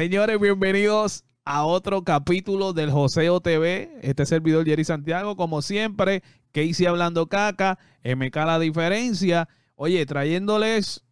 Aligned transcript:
Señores, 0.00 0.38
bienvenidos 0.38 1.24
a 1.44 1.64
otro 1.64 2.04
capítulo 2.04 2.72
del 2.72 2.92
Joseo 2.92 3.40
TV. 3.40 3.98
Este 4.00 4.26
servidor 4.26 4.64
Jerry 4.64 4.84
Santiago, 4.84 5.34
como 5.34 5.60
siempre, 5.60 6.22
Casey 6.52 6.86
hablando 6.86 7.26
caca, 7.26 7.80
MK 8.04 8.36
la 8.36 8.60
diferencia. 8.60 9.48
Oye, 9.74 10.06
trayéndoles 10.06 11.02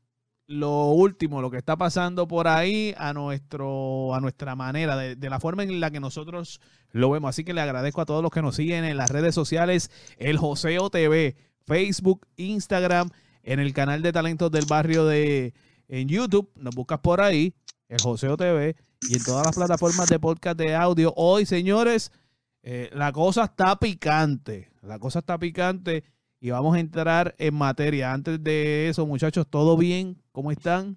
lo 0.46 0.91
último, 0.91 1.43
lo 1.43 1.51
que 1.51 1.57
está 1.57 1.77
pasando 1.77 2.29
por 2.29 2.46
ahí 2.46 2.95
a 2.96 3.12
nuestro, 3.12 4.14
a 4.14 4.21
nuestra 4.21 4.54
manera, 4.54 4.96
de, 4.96 5.16
de, 5.16 5.30
la 5.30 5.40
forma 5.40 5.64
en 5.64 5.80
la 5.80 5.90
que 5.90 5.98
nosotros 5.98 6.60
lo 6.92 7.10
vemos. 7.10 7.30
Así 7.30 7.42
que 7.42 7.54
le 7.54 7.62
agradezco 7.62 8.03
a 8.03 8.06
todos 8.06 8.22
los 8.22 8.30
que 8.30 8.40
nos 8.40 8.54
siguen 8.54 8.84
en 8.84 8.98
las 8.98 9.10
redes 9.10 9.34
sociales, 9.34 9.90
el 10.16 10.38
Joseo 10.38 10.90
TV, 10.90 11.34
Facebook, 11.66 12.24
Instagram, 12.37 13.10
en 13.42 13.58
el 13.58 13.72
canal 13.72 14.00
de 14.03 14.12
talentos 14.12 14.53
del 14.53 14.66
barrio 14.66 15.06
de 15.06 15.54
en 15.88 16.09
YouTube, 16.09 16.50
nos 16.56 16.74
buscas 16.74 16.98
por 16.98 17.20
ahí, 17.20 17.55
el 17.88 18.00
Joseo 18.00 18.37
TV, 18.37 18.77
y 19.09 19.16
en 19.16 19.24
todas 19.24 19.46
las 19.46 19.55
plataformas 19.56 20.09
de 20.09 20.18
podcast 20.18 20.58
de 20.58 20.74
audio. 20.74 21.12
Hoy, 21.16 21.46
señores, 21.46 22.10
eh, 22.62 22.90
la 22.92 23.12
cosa 23.12 23.44
está 23.44 23.77
picante. 23.78 24.70
La 24.82 24.98
cosa 24.98 25.20
está 25.20 25.38
picante 25.38 26.04
y 26.41 26.50
vamos 26.50 26.77
a 26.77 26.80
entrar 26.80 27.34
en 27.38 27.54
materia. 27.54 28.12
Antes 28.12 28.42
de 28.42 28.88
eso, 28.88 29.06
muchachos, 29.06 29.46
¿todo 29.48 29.77
bien? 29.77 30.20
¿Cómo 30.32 30.50
están? 30.50 30.96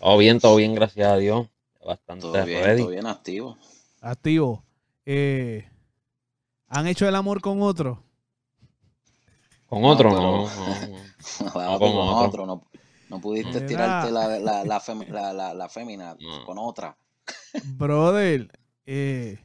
Todo 0.00 0.18
bien, 0.18 0.40
todo 0.40 0.56
bien, 0.56 0.74
gracias 0.74 1.06
a 1.08 1.16
Dios. 1.16 1.48
Bastante 1.84 2.22
todo 2.22 2.44
bien, 2.44 2.64
ready. 2.64 2.82
todo 2.82 2.90
bien 2.90 3.06
activo. 3.06 3.56
Activo. 4.00 4.64
Eh, 5.06 5.68
¿Han 6.68 6.86
hecho 6.86 7.06
el 7.08 7.14
amor 7.14 7.40
con 7.40 7.62
otro? 7.62 8.02
Con 9.66 9.84
otro, 9.84 10.10
pero- 10.10 10.20
no. 10.20 10.42
no, 10.42 11.52
con 11.52 11.78
con 11.78 12.08
otro. 12.08 12.16
otro, 12.28 12.46
no, 12.46 12.64
no 13.10 13.20
pudiste 13.20 13.60
tirarte 13.62 14.10
la, 14.10 14.38
la, 14.38 14.64
la, 14.64 14.80
femi- 14.80 15.08
la, 15.08 15.32
la, 15.32 15.52
la 15.52 15.68
fémina 15.68 16.16
No. 16.20 16.44
con 16.46 16.56
otra. 16.58 16.96
Brother, 17.76 18.50
eh, 18.86 19.38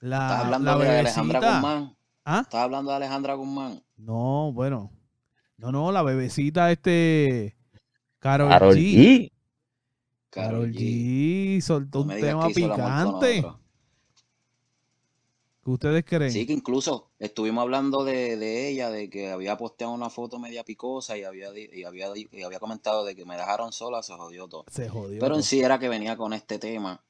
la, 0.00 0.26
¿Estás 0.26 0.44
hablando 0.44 0.78
la 0.78 0.84
de 0.84 0.98
Alejandra. 1.00 1.38
Guzmán? 1.40 1.96
¿Ah? 2.24 2.40
¿Estás 2.42 2.60
hablando 2.62 2.90
de 2.90 2.96
Alejandra 2.96 3.34
Guzmán? 3.34 3.82
No, 3.96 4.50
bueno. 4.52 4.90
No, 5.58 5.70
no, 5.70 5.92
la 5.92 6.02
bebecita, 6.02 6.72
este. 6.72 7.56
Karol, 8.18 8.48
Karol 8.48 8.76
G. 8.76 8.80
G. 8.80 9.32
Karol 10.30 10.72
G. 10.72 11.60
soltó 11.60 12.04
No 12.04 12.12
un 12.14 12.20
tema 12.20 12.48
picante. 12.48 13.44
¿Qué 15.62 15.70
ustedes 15.70 16.04
creen? 16.04 16.32
Sí, 16.32 16.46
que 16.46 16.54
incluso 16.54 17.09
estuvimos 17.20 17.62
hablando 17.62 18.02
de, 18.04 18.36
de 18.36 18.68
ella, 18.68 18.90
de 18.90 19.08
que 19.08 19.30
había 19.30 19.56
posteado 19.56 19.92
una 19.92 20.10
foto 20.10 20.38
media 20.38 20.64
picosa 20.64 21.16
y 21.16 21.22
había, 21.22 21.56
y 21.56 21.84
había, 21.84 22.08
y 22.16 22.42
había 22.42 22.58
comentado 22.58 23.04
de 23.04 23.14
que 23.14 23.24
me 23.24 23.36
dejaron 23.36 23.72
sola, 23.72 24.02
se 24.02 24.14
jodió 24.14 24.48
todo. 24.48 24.64
Se 24.68 24.88
jodió. 24.88 25.20
Pero 25.20 25.36
en 25.36 25.42
sí 25.44 25.60
era 25.60 25.78
que 25.78 25.88
venía 25.88 26.16
con 26.16 26.32
este 26.32 26.58
tema 26.58 27.04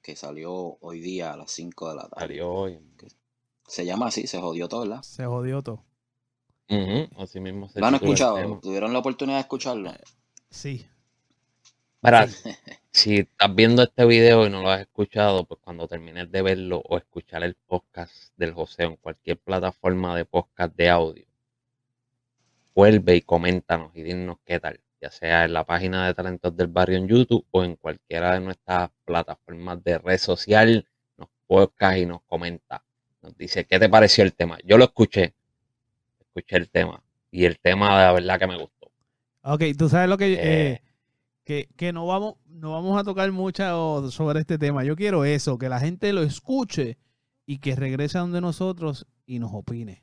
que 0.00 0.16
salió 0.16 0.78
hoy 0.80 1.00
día 1.00 1.32
a 1.32 1.36
las 1.36 1.50
5 1.50 1.90
de 1.90 1.96
la 1.96 2.08
tarde. 2.08 2.26
Salió 2.26 2.50
hoy. 2.50 2.78
Se 3.66 3.84
llama 3.84 4.06
así, 4.06 4.28
se 4.28 4.40
jodió 4.40 4.68
todo, 4.68 4.82
¿verdad? 4.82 5.02
Se 5.02 5.26
jodió 5.26 5.60
todo. 5.62 5.84
Ujú, 6.68 7.08
Así 7.20 7.40
mismo 7.40 7.68
se 7.68 7.80
¿Lo 7.80 7.86
han 7.86 7.94
escuchado? 7.96 8.60
¿Tuvieron 8.60 8.92
la 8.92 9.00
oportunidad 9.00 9.36
de 9.38 9.42
escucharlo? 9.42 9.92
Sí. 10.50 10.86
Mira, 12.06 12.28
si 12.92 13.16
estás 13.16 13.52
viendo 13.52 13.82
este 13.82 14.04
video 14.04 14.46
y 14.46 14.50
no 14.50 14.62
lo 14.62 14.70
has 14.70 14.82
escuchado, 14.82 15.44
pues 15.44 15.58
cuando 15.60 15.88
termines 15.88 16.30
de 16.30 16.40
verlo 16.40 16.80
o 16.88 16.96
escuchar 16.98 17.42
el 17.42 17.56
podcast 17.66 18.32
del 18.36 18.52
José 18.52 18.84
en 18.84 18.94
cualquier 18.94 19.38
plataforma 19.38 20.16
de 20.16 20.24
podcast 20.24 20.72
de 20.76 20.88
audio, 20.88 21.26
vuelve 22.76 23.16
y 23.16 23.22
coméntanos 23.22 23.90
y 23.96 24.04
dinos 24.04 24.36
qué 24.44 24.60
tal, 24.60 24.78
ya 25.00 25.10
sea 25.10 25.46
en 25.46 25.52
la 25.52 25.64
página 25.64 26.06
de 26.06 26.14
Talentos 26.14 26.56
del 26.56 26.68
Barrio 26.68 26.98
en 26.98 27.08
YouTube 27.08 27.44
o 27.50 27.64
en 27.64 27.74
cualquiera 27.74 28.34
de 28.34 28.40
nuestras 28.40 28.88
plataformas 29.04 29.82
de 29.82 29.98
red 29.98 30.18
social, 30.18 30.86
nos 31.16 31.28
podcast 31.48 31.98
y 31.98 32.06
nos 32.06 32.22
comenta. 32.22 32.84
Nos 33.20 33.36
dice, 33.36 33.64
¿qué 33.64 33.80
te 33.80 33.88
pareció 33.88 34.22
el 34.22 34.32
tema? 34.32 34.58
Yo 34.64 34.78
lo 34.78 34.84
escuché, 34.84 35.34
escuché 36.20 36.56
el 36.56 36.70
tema 36.70 37.02
y 37.32 37.46
el 37.46 37.58
tema 37.58 37.98
de 37.98 38.04
la 38.04 38.12
verdad 38.12 38.38
que 38.38 38.46
me 38.46 38.58
gustó. 38.58 38.92
Ok, 39.42 39.64
tú 39.76 39.88
sabes 39.88 40.08
lo 40.08 40.16
que. 40.16 40.34
Eh. 40.34 40.38
eh, 40.40 40.85
que, 41.46 41.68
que 41.76 41.92
no 41.92 42.06
vamos, 42.06 42.34
no 42.48 42.72
vamos 42.72 43.00
a 43.00 43.04
tocar 43.04 43.30
mucho 43.30 44.10
sobre 44.10 44.40
este 44.40 44.58
tema. 44.58 44.82
Yo 44.82 44.96
quiero 44.96 45.24
eso, 45.24 45.58
que 45.58 45.68
la 45.68 45.78
gente 45.78 46.12
lo 46.12 46.24
escuche 46.24 46.98
y 47.46 47.58
que 47.58 47.76
regrese 47.76 48.18
a 48.18 48.22
donde 48.22 48.40
nosotros 48.40 49.06
y 49.26 49.38
nos 49.38 49.52
opine. 49.54 50.02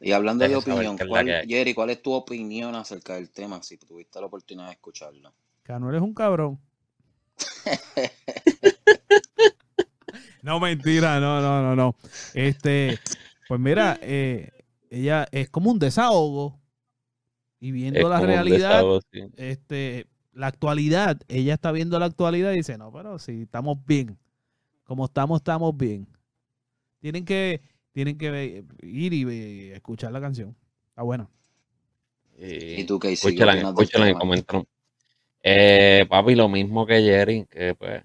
Y 0.00 0.12
hablando 0.12 0.46
de 0.46 0.54
opinión, 0.54 0.98
qué 0.98 1.04
es 1.04 1.08
la 1.08 1.14
¿cuál, 1.14 1.24
que 1.24 1.34
hay. 1.34 1.48
Jerry, 1.48 1.72
¿cuál 1.72 1.88
es 1.90 2.02
tu 2.02 2.12
opinión 2.12 2.74
acerca 2.74 3.14
del 3.14 3.30
tema? 3.30 3.62
Si 3.62 3.78
tuviste 3.78 4.20
la 4.20 4.26
oportunidad 4.26 4.66
de 4.66 4.72
escucharlo. 4.72 5.32
Que 5.64 5.72
Anuel 5.72 5.96
es 5.96 6.02
un 6.02 6.12
cabrón. 6.12 6.60
no, 10.42 10.60
mentira, 10.60 11.20
no, 11.20 11.40
no, 11.40 11.62
no, 11.62 11.74
no. 11.74 11.96
Este, 12.34 12.98
pues 13.48 13.58
mira, 13.58 13.98
eh, 14.02 14.50
ella 14.90 15.26
es 15.32 15.48
como 15.48 15.70
un 15.70 15.78
desahogo. 15.78 16.60
Y 17.62 17.70
viendo 17.70 18.00
Es 18.00 18.08
la 18.08 18.18
realidad, 18.18 18.78
desahogo, 18.78 19.00
sí. 19.12 19.20
este, 19.36 20.08
la 20.32 20.48
actualidad, 20.48 21.20
ella 21.28 21.54
está 21.54 21.70
viendo 21.70 21.96
la 22.00 22.06
actualidad 22.06 22.50
y 22.50 22.56
dice, 22.56 22.76
no, 22.76 22.92
pero 22.92 23.20
si 23.20 23.42
estamos 23.42 23.78
bien, 23.86 24.18
como 24.82 25.04
estamos, 25.04 25.38
estamos 25.38 25.76
bien. 25.76 26.08
Tienen 26.98 27.24
que, 27.24 27.60
tienen 27.92 28.18
que 28.18 28.64
ir 28.82 29.12
y 29.12 29.70
escuchar 29.70 30.10
la 30.10 30.20
canción. 30.20 30.56
Está 30.88 31.02
buena. 31.02 31.30
¿Y 32.36 32.82
tú 32.82 32.98
qué 32.98 33.12
hiciste? 33.12 33.28
Escúchala, 33.28 33.54
escúchala 33.54 34.10
y 34.10 34.14
comentaron. 34.14 34.66
Eh, 35.40 36.04
papi, 36.08 36.34
lo 36.34 36.48
mismo 36.48 36.84
que 36.84 37.00
Jerry, 37.00 37.46
que 37.48 37.76
pues 37.76 38.02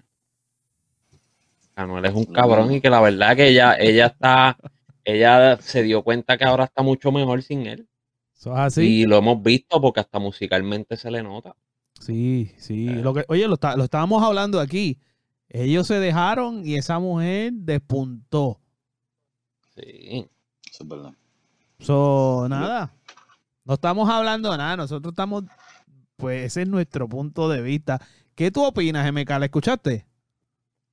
Anuel 1.74 2.04
es 2.04 2.14
un 2.14 2.26
cabrón 2.26 2.72
y 2.72 2.80
que 2.80 2.90
la 2.90 3.00
verdad 3.00 3.34
que 3.34 3.48
ella, 3.48 3.76
ella 3.76 4.06
está, 4.06 4.56
ella 5.04 5.60
se 5.60 5.82
dio 5.82 6.04
cuenta 6.04 6.38
que 6.38 6.44
ahora 6.44 6.62
está 6.62 6.82
mucho 6.82 7.10
mejor 7.10 7.42
sin 7.42 7.66
él. 7.66 7.88
¿Eso 8.38 8.52
es 8.52 8.58
así? 8.58 8.82
Y 9.02 9.04
lo 9.06 9.16
hemos 9.16 9.42
visto 9.42 9.80
porque 9.80 10.00
hasta 10.00 10.18
musicalmente 10.18 10.96
se 10.96 11.10
le 11.10 11.22
nota. 11.22 11.56
Sí, 12.00 12.52
sí. 12.58 12.88
Eh. 12.88 13.02
Lo 13.02 13.12
que, 13.12 13.24
oye, 13.28 13.48
lo, 13.48 13.54
está- 13.54 13.76
lo 13.76 13.84
estábamos 13.84 14.22
hablando 14.22 14.60
aquí. 14.60 15.00
Ellos 15.48 15.86
se 15.86 15.98
dejaron 15.98 16.64
y 16.64 16.76
esa 16.76 16.98
mujer 16.98 17.52
despuntó. 17.54 18.60
Sí. 19.74 20.26
Eso 20.70 20.82
es 20.84 20.88
verdad. 20.88 21.12
So, 21.80 22.46
nada. 22.48 22.92
No 23.64 23.74
estamos 23.74 24.08
hablando 24.08 24.50
de 24.52 24.58
nada. 24.58 24.76
Nosotros 24.76 25.12
estamos, 25.12 25.44
pues 26.16 26.44
ese 26.46 26.62
es 26.62 26.68
nuestro 26.68 27.08
punto 27.08 27.48
de 27.48 27.60
vista. 27.62 28.00
¿Qué 28.34 28.50
tú 28.50 28.64
opinas, 28.64 29.06
MK? 29.12 29.30
¿La 29.38 29.46
escuchaste? 29.46 30.06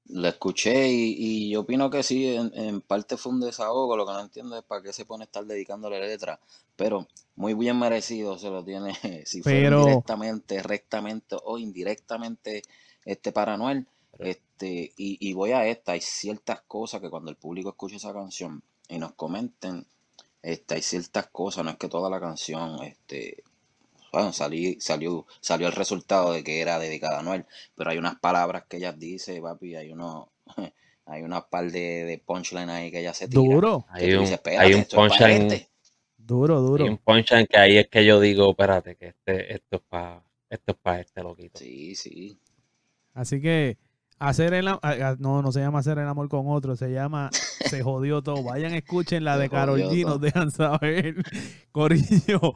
Lo 0.07 0.27
escuché 0.27 0.87
y, 0.89 1.15
y 1.17 1.49
yo 1.49 1.61
opino 1.61 1.89
que 1.89 2.03
sí, 2.03 2.27
en, 2.35 2.51
en 2.53 2.81
parte 2.81 3.17
fue 3.17 3.31
un 3.31 3.39
desahogo. 3.41 3.97
Lo 3.97 4.05
que 4.05 4.13
no 4.13 4.19
entiendo 4.21 4.57
es 4.57 4.63
para 4.63 4.81
qué 4.83 4.93
se 4.93 5.05
pone 5.05 5.23
a 5.23 5.25
estar 5.25 5.43
dedicándole 5.45 5.99
letra. 5.99 6.39
Pero 6.75 7.07
muy 7.35 7.53
bien 7.55 7.79
merecido 7.79 8.37
se 8.37 8.49
lo 8.49 8.63
tiene, 8.63 8.93
si 9.25 9.41
fue 9.41 9.53
Pero- 9.53 9.85
directamente, 9.85 10.61
rectamente 10.61 11.35
o 11.43 11.57
indirectamente, 11.57 12.61
este 13.03 13.31
para 13.31 13.55
Anuel. 13.55 13.87
Pero- 14.17 14.29
Este, 14.29 14.93
y, 14.95 15.17
y 15.19 15.33
voy 15.33 15.51
a 15.51 15.65
esta, 15.67 15.93
hay 15.93 16.01
ciertas 16.01 16.61
cosas 16.61 17.01
que 17.01 17.09
cuando 17.09 17.29
el 17.31 17.35
público 17.35 17.69
escuche 17.69 17.97
esa 17.97 18.13
canción 18.13 18.61
y 18.87 18.97
nos 18.99 19.13
comenten, 19.13 19.85
este, 20.41 20.75
hay 20.75 20.81
ciertas 20.81 21.27
cosas, 21.27 21.65
no 21.65 21.71
es 21.71 21.77
que 21.77 21.89
toda 21.89 22.09
la 22.09 22.19
canción, 22.21 22.81
este, 22.83 23.43
bueno, 24.15 24.33
salí, 24.33 24.77
salió, 24.81 25.25
salió 25.41 25.67
el 25.67 25.73
resultado 25.73 26.31
de 26.33 26.43
que 26.43 26.61
era 26.61 26.79
dedicada 26.79 27.17
a 27.17 27.19
Anuel, 27.21 27.45
pero 27.75 27.89
hay 27.91 27.97
unas 27.97 28.15
palabras 28.19 28.65
que 28.67 28.77
ella 28.77 28.93
dice, 28.93 29.41
papi, 29.41 29.75
hay 29.75 29.91
uno, 29.91 30.31
hay 31.05 31.23
una 31.23 31.47
par 31.47 31.71
de, 31.71 32.05
de 32.05 32.17
punchline 32.25 32.69
ahí 32.69 32.91
que 32.91 32.99
ella 33.01 33.13
se 33.13 33.27
tira. 33.29 33.55
Duro, 33.55 33.85
que 33.97 34.05
Hay 34.05 34.11
tú 34.11 34.19
un, 34.19 34.21
dices, 34.21 34.35
"Espérate, 34.35 34.63
hay 34.63 34.73
un 34.73 34.85
punchline, 34.85 35.51
este". 35.51 35.69
duro, 36.17 36.61
hay 36.77 36.85
duro. 36.85 36.85
un 36.87 36.97
punchline 36.97 37.47
que 37.47 37.57
ahí 37.57 37.77
es 37.77 37.87
que 37.89 38.05
yo 38.05 38.19
digo, 38.19 38.49
espérate, 38.51 38.95
que 38.95 39.07
este, 39.09 39.53
esto 39.55 39.77
es 39.77 39.81
para, 39.89 40.23
esto 40.49 40.71
es 40.73 40.77
para 40.79 41.01
este 41.01 41.23
loquito. 41.23 41.59
Sí, 41.59 41.95
sí. 41.95 42.39
Así 43.13 43.41
que 43.41 43.77
hacer 44.19 44.53
el 44.53 44.65
no, 45.19 45.41
no 45.41 45.51
se 45.51 45.59
llama 45.59 45.79
hacer 45.79 45.97
el 45.99 46.07
amor 46.07 46.29
con 46.29 46.45
otro, 46.47 46.75
se 46.75 46.89
llama 46.91 47.29
se 47.65 47.83
jodió 47.83 48.21
todo. 48.21 48.43
Vayan, 48.43 48.73
escuchen 48.73 49.23
la 49.23 49.37
de 49.37 49.49
jodió 49.49 49.91
G, 49.91 50.05
nos 50.05 50.21
dejan 50.21 50.51
saber. 50.51 51.15
Corillo. 51.71 52.55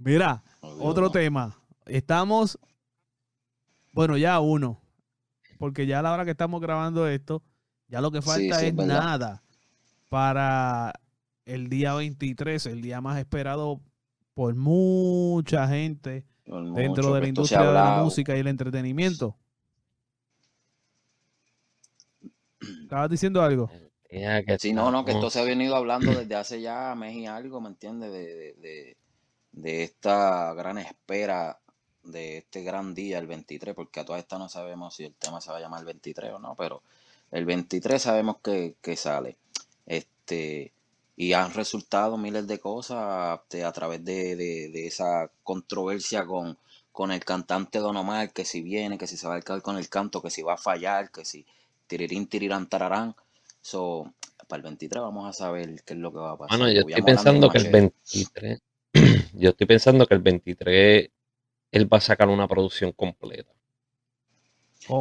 Mira, 0.00 0.42
Obvio, 0.60 0.84
otro 0.86 1.04
no. 1.04 1.10
tema. 1.10 1.56
Estamos, 1.86 2.58
bueno, 3.92 4.16
ya 4.16 4.40
uno, 4.40 4.80
porque 5.58 5.86
ya 5.86 6.00
a 6.00 6.02
la 6.02 6.12
hora 6.12 6.24
que 6.24 6.32
estamos 6.32 6.60
grabando 6.60 7.06
esto, 7.08 7.42
ya 7.88 8.00
lo 8.00 8.10
que 8.10 8.22
falta 8.22 8.60
sí, 8.60 8.66
es 8.66 8.72
es 8.72 8.76
verdad. 8.76 9.04
nada 9.04 9.44
para 10.08 10.92
el 11.44 11.68
día 11.68 11.94
23, 11.94 12.66
el 12.66 12.82
día 12.82 13.00
más 13.00 13.18
esperado 13.18 13.80
por 14.34 14.54
mucha 14.54 15.68
gente 15.68 16.26
Por 16.44 16.64
dentro 16.72 17.10
mucho 17.10 17.14
de 17.14 17.20
la 17.20 17.28
industria 17.28 17.66
de 17.68 17.72
la 17.74 17.90
música 17.90 18.36
y 18.36 18.40
el 18.40 18.48
entretenimiento. 18.48 19.36
¿Estabas 22.84 23.10
diciendo 23.10 23.42
algo? 23.42 23.70
Ella 24.08 24.42
que 24.44 24.58
Sí, 24.58 24.72
no, 24.72 24.90
no, 24.90 25.04
que 25.04 25.12
esto 25.12 25.30
se 25.30 25.40
ha 25.40 25.44
venido 25.44 25.76
hablando 25.76 26.14
desde 26.14 26.34
hace 26.34 26.60
ya 26.60 26.94
mes 26.96 27.14
y 27.16 27.26
algo, 27.26 27.60
¿me 27.60 27.68
entiendes? 27.68 28.12
De, 28.12 28.18
de, 28.34 28.54
de, 28.54 28.96
de 29.60 29.82
esta 29.84 30.54
gran 30.54 30.78
espera 30.78 31.58
de 32.02 32.38
este 32.38 32.62
gran 32.62 32.94
día, 32.94 33.18
el 33.18 33.26
23, 33.26 33.74
porque 33.74 34.00
a 34.00 34.04
todas 34.04 34.22
estas 34.22 34.38
no 34.38 34.48
sabemos 34.48 34.94
si 34.94 35.04
el 35.04 35.14
tema 35.14 35.40
se 35.40 35.50
va 35.50 35.58
a 35.58 35.60
llamar 35.60 35.80
el 35.80 35.86
23 35.86 36.32
o 36.32 36.38
no, 36.38 36.54
pero 36.56 36.82
el 37.30 37.44
23 37.44 38.00
sabemos 38.00 38.36
que, 38.42 38.76
que 38.80 38.96
sale. 38.96 39.36
Este, 39.86 40.72
y 41.16 41.34
han 41.34 41.52
resultado 41.52 42.16
miles 42.16 42.46
de 42.46 42.58
cosas 42.58 43.40
este, 43.42 43.64
a 43.64 43.72
través 43.72 44.04
de, 44.04 44.36
de, 44.36 44.70
de, 44.70 44.86
esa 44.86 45.30
controversia 45.42 46.24
con, 46.24 46.56
con 46.92 47.12
el 47.12 47.24
cantante 47.24 47.78
Don 47.78 47.96
Omar, 47.96 48.32
que 48.32 48.44
si 48.44 48.62
viene, 48.62 48.96
que 48.96 49.06
si 49.06 49.16
se 49.16 49.28
va 49.28 49.36
a 49.36 49.42
caer 49.42 49.62
con 49.62 49.76
el 49.76 49.88
canto, 49.88 50.22
que 50.22 50.30
si 50.30 50.42
va 50.42 50.54
a 50.54 50.58
fallar, 50.58 51.10
que 51.10 51.24
si 51.24 51.46
tirirín, 51.86 52.26
tirirán, 52.26 52.68
tararán. 52.68 53.14
So, 53.60 54.14
para 54.48 54.58
el 54.58 54.62
23 54.62 55.02
vamos 55.02 55.28
a 55.28 55.32
saber 55.32 55.82
qué 55.84 55.92
es 55.92 56.00
lo 56.00 56.10
que 56.10 56.18
va 56.18 56.32
a 56.32 56.38
pasar. 56.38 56.58
Bueno, 56.58 56.72
yo 56.72 56.80
estoy 56.80 57.02
pensando 57.02 57.50
que 57.50 57.58
el 57.58 57.70
23, 57.70 58.60
yo 59.34 59.50
estoy 59.50 59.66
pensando 59.66 60.06
que 60.06 60.14
el 60.14 60.20
23 60.20 61.10
él 61.72 61.92
va 61.92 61.98
a 61.98 62.00
sacar 62.00 62.28
una 62.28 62.48
producción 62.48 62.92
completa. 62.92 63.52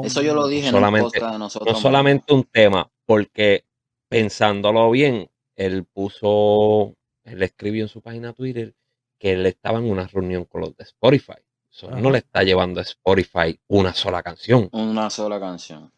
Eso 0.03 0.21
yo 0.21 0.35
lo 0.35 0.47
dije 0.47 0.69
solamente, 0.69 1.17
en 1.17 1.25
el 1.25 1.31
de 1.31 1.39
nosotros. 1.39 1.73
No 1.73 1.79
solamente 1.79 2.33
un 2.33 2.43
tema, 2.43 2.89
porque 3.05 3.65
pensándolo 4.07 4.91
bien, 4.91 5.29
él 5.55 5.85
puso, 5.85 6.95
él 7.23 7.41
escribió 7.43 7.83
en 7.83 7.89
su 7.89 8.01
página 8.01 8.33
Twitter 8.33 8.75
que 9.17 9.33
él 9.33 9.45
estaba 9.45 9.79
en 9.79 9.89
una 9.89 10.07
reunión 10.07 10.45
con 10.45 10.61
los 10.61 10.77
de 10.77 10.83
Spotify. 10.83 11.41
So, 11.69 11.91
no 11.91 12.09
le 12.09 12.19
está 12.19 12.43
llevando 12.43 12.79
a 12.79 12.83
Spotify 12.83 13.59
una 13.67 13.93
sola 13.93 14.23
canción. 14.23 14.69
Una 14.71 15.09
sola 15.09 15.39
canción. 15.39 15.83
O 15.83 15.91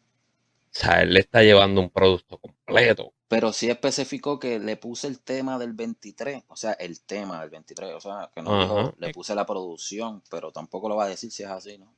sea, 0.70 1.02
él 1.02 1.14
le 1.14 1.20
está 1.20 1.42
llevando 1.42 1.80
un 1.80 1.90
producto 1.90 2.38
completo. 2.38 3.12
Pero 3.32 3.50
sí 3.54 3.70
especificó 3.70 4.38
que 4.38 4.58
le 4.58 4.76
puse 4.76 5.06
el 5.06 5.18
tema 5.18 5.58
del 5.58 5.72
23, 5.72 6.42
o 6.48 6.54
sea, 6.54 6.72
el 6.72 7.00
tema 7.00 7.40
del 7.40 7.48
23, 7.48 7.94
o 7.94 7.98
sea, 7.98 8.30
que 8.34 8.42
no 8.42 8.60
dijo, 8.60 8.94
le 8.98 9.10
puse 9.10 9.34
la 9.34 9.46
producción, 9.46 10.22
pero 10.30 10.52
tampoco 10.52 10.86
lo 10.90 10.96
va 10.96 11.04
a 11.04 11.08
decir 11.08 11.30
si 11.30 11.42
es 11.42 11.48
así, 11.48 11.78
¿no? 11.78 11.90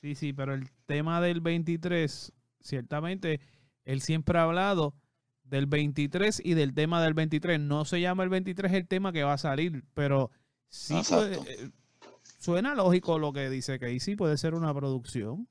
Sí, 0.00 0.14
sí, 0.14 0.32
pero 0.32 0.54
el 0.54 0.70
tema 0.86 1.20
del 1.20 1.42
23, 1.42 2.32
ciertamente, 2.62 3.40
él 3.84 4.00
siempre 4.00 4.38
ha 4.38 4.44
hablado 4.44 4.94
del 5.42 5.66
23 5.66 6.40
y 6.42 6.54
del 6.54 6.72
tema 6.72 7.02
del 7.02 7.12
23. 7.12 7.60
No 7.60 7.84
se 7.84 8.00
llama 8.00 8.22
el 8.22 8.30
23 8.30 8.72
el 8.72 8.88
tema 8.88 9.12
que 9.12 9.22
va 9.22 9.34
a 9.34 9.38
salir, 9.38 9.84
pero 9.92 10.30
sí 10.70 10.94
puede, 11.06 11.36
eh, 11.46 11.70
suena 12.38 12.74
lógico 12.74 13.18
lo 13.18 13.34
que 13.34 13.50
dice 13.50 13.78
que 13.78 14.00
sí 14.00 14.16
puede 14.16 14.38
ser 14.38 14.54
una 14.54 14.72
producción. 14.72 15.46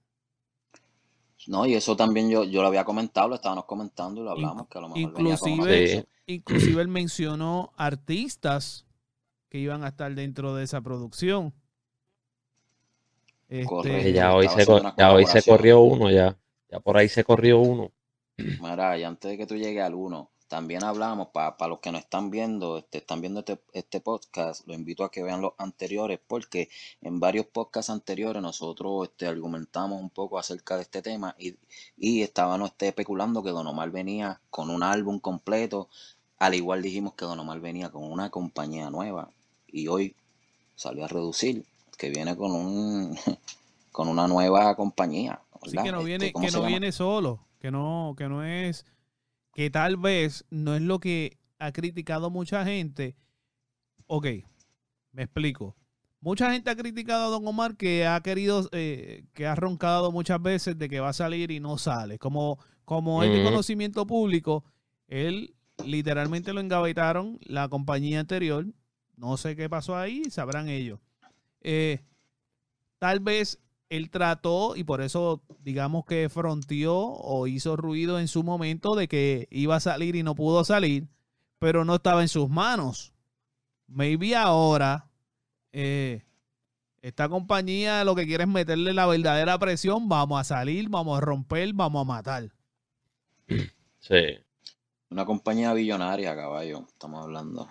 No, 1.47 1.65
y 1.65 1.73
eso 1.73 1.95
también 1.95 2.29
yo, 2.29 2.43
yo 2.43 2.61
lo 2.61 2.67
había 2.67 2.85
comentado, 2.85 3.27
lo 3.27 3.35
estábamos 3.35 3.65
comentando 3.65 4.21
y 4.21 4.23
lo 4.23 4.31
hablamos, 4.31 4.67
que 4.67 4.77
a 4.77 4.81
lo 4.81 4.89
mejor 4.89 5.01
inclusive, 5.01 6.05
inclusive 6.27 6.81
él 6.81 6.87
mencionó 6.87 7.71
artistas 7.75 8.85
que 9.49 9.59
iban 9.59 9.83
a 9.83 9.89
estar 9.89 10.13
dentro 10.15 10.55
de 10.55 10.63
esa 10.63 10.81
producción. 10.81 11.53
Este, 13.49 14.13
ya 14.13 14.33
hoy, 14.33 14.47
se, 14.49 14.65
ya 14.97 15.13
hoy 15.13 15.25
se 15.25 15.43
corrió 15.43 15.81
uno, 15.81 16.09
ya. 16.09 16.35
Ya 16.71 16.79
por 16.79 16.97
ahí 16.97 17.07
se 17.07 17.23
corrió 17.23 17.59
uno. 17.59 17.91
Mira, 18.37 18.97
y 18.97 19.03
antes 19.03 19.29
de 19.29 19.37
que 19.37 19.45
tú 19.45 19.55
llegues 19.55 19.83
al 19.83 19.93
uno, 19.93 20.31
también 20.47 20.83
hablamos, 20.83 21.29
para 21.29 21.67
los 21.67 21.79
que 21.79 21.91
no 21.91 21.97
están 21.97 22.29
viendo, 22.29 22.77
este, 22.77 22.99
están 22.99 23.21
viendo 23.21 23.39
este, 23.39 23.59
este 23.73 24.01
podcast, 24.01 24.67
lo 24.67 24.73
invito 24.73 25.03
a 25.03 25.11
que 25.11 25.23
vean 25.23 25.41
los 25.41 25.53
anteriores, 25.57 26.19
porque 26.27 26.69
en 27.01 27.19
varios 27.19 27.47
podcasts 27.47 27.89
anteriores 27.89 28.41
nosotros 28.41 29.09
este, 29.09 29.25
argumentamos 29.25 30.01
un 30.01 30.09
poco 30.09 30.37
acerca 30.37 30.75
de 30.75 30.83
este 30.83 31.01
tema 31.01 31.35
y, 31.39 31.55
y 31.97 32.21
estábamos 32.21 32.71
este, 32.71 32.89
especulando 32.89 33.43
que 33.43 33.49
Don 33.49 33.67
Omar 33.67 33.89
venía 33.91 34.41
con 34.49 34.69
un 34.69 34.83
álbum 34.83 35.19
completo, 35.19 35.89
al 36.37 36.53
igual 36.55 36.81
dijimos 36.81 37.13
que 37.13 37.25
Don 37.25 37.39
Omar 37.39 37.59
venía 37.59 37.89
con 37.89 38.03
una 38.03 38.29
compañía 38.29 38.89
nueva 38.89 39.29
y 39.67 39.87
hoy 39.87 40.15
salió 40.75 41.05
a 41.05 41.07
reducir, 41.07 41.65
que 41.97 42.09
viene 42.09 42.35
con 42.35 42.51
un 42.51 43.17
con 43.91 44.07
una 44.07 44.27
nueva 44.27 44.75
compañía. 44.75 45.39
Sí, 45.65 45.77
que 45.77 45.91
no 45.91 45.99
este, 45.99 46.05
viene, 46.05 46.33
que 46.33 46.51
no 46.51 46.65
viene 46.65 46.91
solo, 46.91 47.39
que 47.61 47.71
no, 47.71 48.15
que 48.17 48.27
no 48.27 48.43
es 48.43 48.85
que 49.53 49.69
tal 49.69 49.97
vez 49.97 50.45
no 50.49 50.75
es 50.75 50.81
lo 50.81 50.99
que 50.99 51.37
ha 51.59 51.71
criticado 51.71 52.29
mucha 52.29 52.65
gente. 52.65 53.15
Ok, 54.07 54.27
me 55.11 55.23
explico. 55.23 55.75
Mucha 56.19 56.51
gente 56.51 56.69
ha 56.69 56.75
criticado 56.75 57.25
a 57.25 57.29
Don 57.29 57.45
Omar 57.45 57.75
que 57.75 58.07
ha 58.07 58.21
querido, 58.21 58.69
eh, 58.71 59.25
que 59.33 59.45
ha 59.45 59.55
roncado 59.55 60.11
muchas 60.11 60.41
veces 60.41 60.77
de 60.77 60.87
que 60.87 60.99
va 60.99 61.09
a 61.09 61.13
salir 61.13 61.51
y 61.51 61.59
no 61.59 61.77
sale. 61.77 62.17
Como, 62.17 62.59
como 62.85 63.23
es 63.23 63.31
de 63.31 63.43
conocimiento 63.43 64.07
público, 64.07 64.63
él 65.07 65.53
literalmente 65.85 66.53
lo 66.53 66.61
engavetaron 66.61 67.39
la 67.41 67.67
compañía 67.67 68.21
anterior. 68.21 68.65
No 69.17 69.37
sé 69.37 69.55
qué 69.55 69.69
pasó 69.69 69.97
ahí, 69.97 70.23
sabrán 70.29 70.69
ellos. 70.69 70.99
Eh, 71.61 72.01
tal 72.99 73.19
vez 73.19 73.59
él 73.97 74.09
trató 74.09 74.75
y 74.75 74.83
por 74.83 75.01
eso 75.01 75.43
digamos 75.59 76.05
que 76.05 76.27
fronteó 76.27 76.95
o 76.97 77.45
hizo 77.45 77.75
ruido 77.75 78.19
en 78.19 78.27
su 78.27 78.43
momento 78.43 78.95
de 78.95 79.07
que 79.07 79.47
iba 79.51 79.75
a 79.75 79.79
salir 79.79 80.15
y 80.15 80.23
no 80.23 80.33
pudo 80.33 80.63
salir, 80.63 81.07
pero 81.59 81.85
no 81.85 81.95
estaba 81.95 82.21
en 82.23 82.27
sus 82.27 82.49
manos. 82.49 83.13
Maybe 83.87 84.35
ahora 84.35 85.11
eh, 85.71 86.23
esta 87.03 87.29
compañía 87.29 88.03
lo 88.03 88.15
que 88.15 88.25
quiere 88.25 88.45
es 88.45 88.49
meterle 88.49 88.93
la 88.93 89.05
verdadera 89.05 89.59
presión, 89.59 90.09
vamos 90.09 90.39
a 90.39 90.43
salir, 90.43 90.89
vamos 90.89 91.17
a 91.17 91.21
romper, 91.21 91.71
vamos 91.73 92.01
a 92.01 92.05
matar. 92.05 92.49
Sí. 93.99 94.39
Una 95.11 95.25
compañía 95.25 95.71
billonaria, 95.73 96.35
caballo, 96.35 96.85
estamos 96.87 97.23
hablando. 97.23 97.67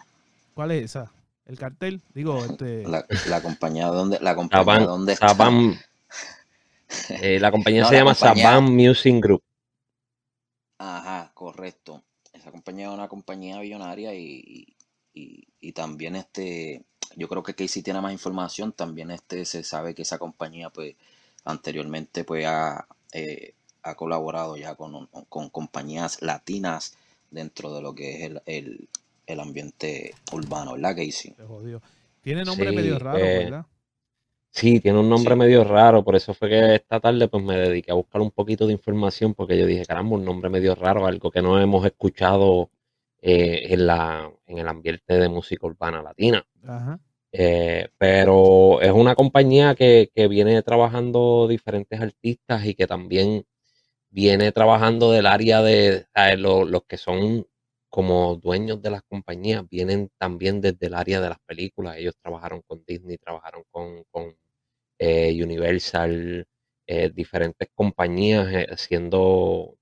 ¿Cuál 0.55 0.71
es 0.71 0.85
esa? 0.85 1.11
¿El 1.47 1.59
cartel? 1.59 2.01
Digo, 2.15 2.45
este... 2.45 2.85
La, 2.87 3.43
compañía 3.43 3.89
donde... 3.89 4.21
La 4.21 4.37
compañía 4.37 4.87
donde 4.87 5.17
eh, 7.23 7.39
la 7.41 7.51
compañía 7.51 7.85
se 7.85 7.97
llama 7.97 8.15
Saban 8.15 8.65
Music 8.75 9.15
Group. 9.21 9.43
Ajá, 10.79 11.31
correcto. 11.35 12.03
Esa 12.33 12.51
compañía 12.51 12.89
es 12.89 12.93
una 12.93 13.09
compañía 13.09 13.61
billonaria 13.61 14.15
y, 14.15 14.75
y, 15.15 15.73
también 15.73 16.17
este, 16.17 16.83
yo 17.17 17.29
creo 17.29 17.43
que 17.43 17.55
Casey 17.55 17.83
tiene 17.83 18.01
más 18.01 18.13
información. 18.13 18.73
También 18.73 19.11
este 19.11 19.45
se 19.45 19.63
sabe 19.63 19.95
que 19.95 20.03
esa 20.03 20.19
compañía 20.19 20.71
pues 20.71 20.97
anteriormente 21.45 22.25
pues 22.25 22.47
ha, 22.47 22.87
eh, 23.13 23.55
ha 23.83 23.95
colaborado 23.95 24.57
ya 24.57 24.75
con, 24.75 25.07
con, 25.29 25.51
compañías 25.51 26.21
latinas 26.23 26.97
dentro 27.31 27.75
de 27.75 27.83
lo 27.83 27.95
que 27.95 28.17
es 28.17 28.23
el, 28.23 28.43
el, 28.47 28.89
el 29.27 29.41
ambiente 29.41 30.15
urbano, 30.33 30.73
¿verdad, 30.73 30.97
Casey? 30.97 31.35
Tiene 32.23 32.45
nombre 32.45 32.73
medio 32.73 32.99
raro, 32.99 33.19
eh, 33.19 33.39
¿verdad? 33.45 33.67
Sí, 34.55 34.81
tiene 34.81 34.99
un 35.01 35.09
nombre 35.09 35.35
medio 35.35 35.65
raro, 35.65 36.05
por 36.05 36.15
eso 36.15 36.35
fue 36.35 36.51
que 36.51 36.75
esta 36.75 37.01
tarde 37.01 37.27
pues 37.27 37.43
me 37.43 37.57
dediqué 37.57 37.91
a 37.91 37.95
buscar 37.95 38.21
un 38.21 38.31
poquito 38.31 38.67
de 38.67 38.75
información 38.75 39.33
porque 39.35 39.59
yo 39.59 39.65
dije, 39.65 39.87
caramba, 39.87 40.17
un 40.17 40.27
nombre 40.27 40.51
medio 40.51 40.75
raro, 40.75 41.07
algo 41.07 41.31
que 41.31 41.41
no 41.41 41.59
hemos 41.59 41.87
escuchado 41.87 42.71
eh, 43.23 43.73
en, 43.73 43.87
la, 43.87 44.31
en 44.47 44.59
el 44.59 44.69
ambiente 44.69 45.15
de 45.19 45.29
música 45.31 45.67
urbana 45.67 46.03
latina. 46.03 46.47
Eh, 47.33 47.89
pero 47.97 48.83
es 48.83 48.93
una 48.93 49.15
compañía 49.15 49.75
que, 49.75 50.11
que, 50.15 50.29
viene 50.29 50.63
trabajando 50.63 51.49
diferentes 51.49 51.99
artistas 51.99 52.67
y 52.67 52.75
que 52.75 52.87
también 52.87 53.47
viene 54.11 54.53
trabajando 54.53 55.13
del 55.13 55.27
área 55.27 55.63
de 55.63 56.07
los 56.37 56.83
que 56.85 56.99
son 56.99 57.47
como 57.89 58.37
dueños 58.37 58.83
de 58.83 58.91
las 58.91 59.03
compañías, 59.03 59.69
vienen 59.69 60.11
también 60.19 60.61
desde 60.61 60.87
el 60.87 60.95
área 60.95 61.21
de 61.21 61.31
las 61.31 61.39
películas. 61.41 61.97
Ellos 61.97 62.15
trabajaron 62.23 62.63
con 62.63 62.85
Disney, 62.87 63.19
trabajaron 63.19 63.65
con, 63.71 64.05
con 64.11 64.35
Universal, 65.43 66.47
eh, 66.87 67.11
diferentes 67.15 67.69
compañías 67.75 68.53
eh, 68.53 68.67
haciendo 68.71 69.77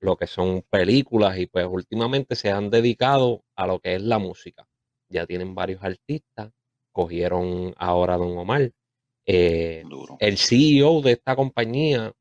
lo 0.00 0.16
que 0.16 0.26
son 0.26 0.62
películas 0.70 1.38
y 1.38 1.46
pues 1.46 1.66
últimamente 1.66 2.34
se 2.36 2.50
han 2.50 2.70
dedicado 2.70 3.44
a 3.56 3.66
lo 3.66 3.78
que 3.80 3.94
es 3.96 4.02
la 4.02 4.18
música. 4.18 4.66
Ya 5.08 5.26
tienen 5.26 5.54
varios 5.54 5.82
artistas, 5.84 6.52
cogieron 6.92 7.74
ahora 7.78 8.14
a 8.14 8.16
Don 8.18 8.36
Omar. 8.38 8.72
el 9.24 10.38
CEO 10.38 11.00
de 11.02 11.12
esta 11.12 11.36
compañía 11.36 12.12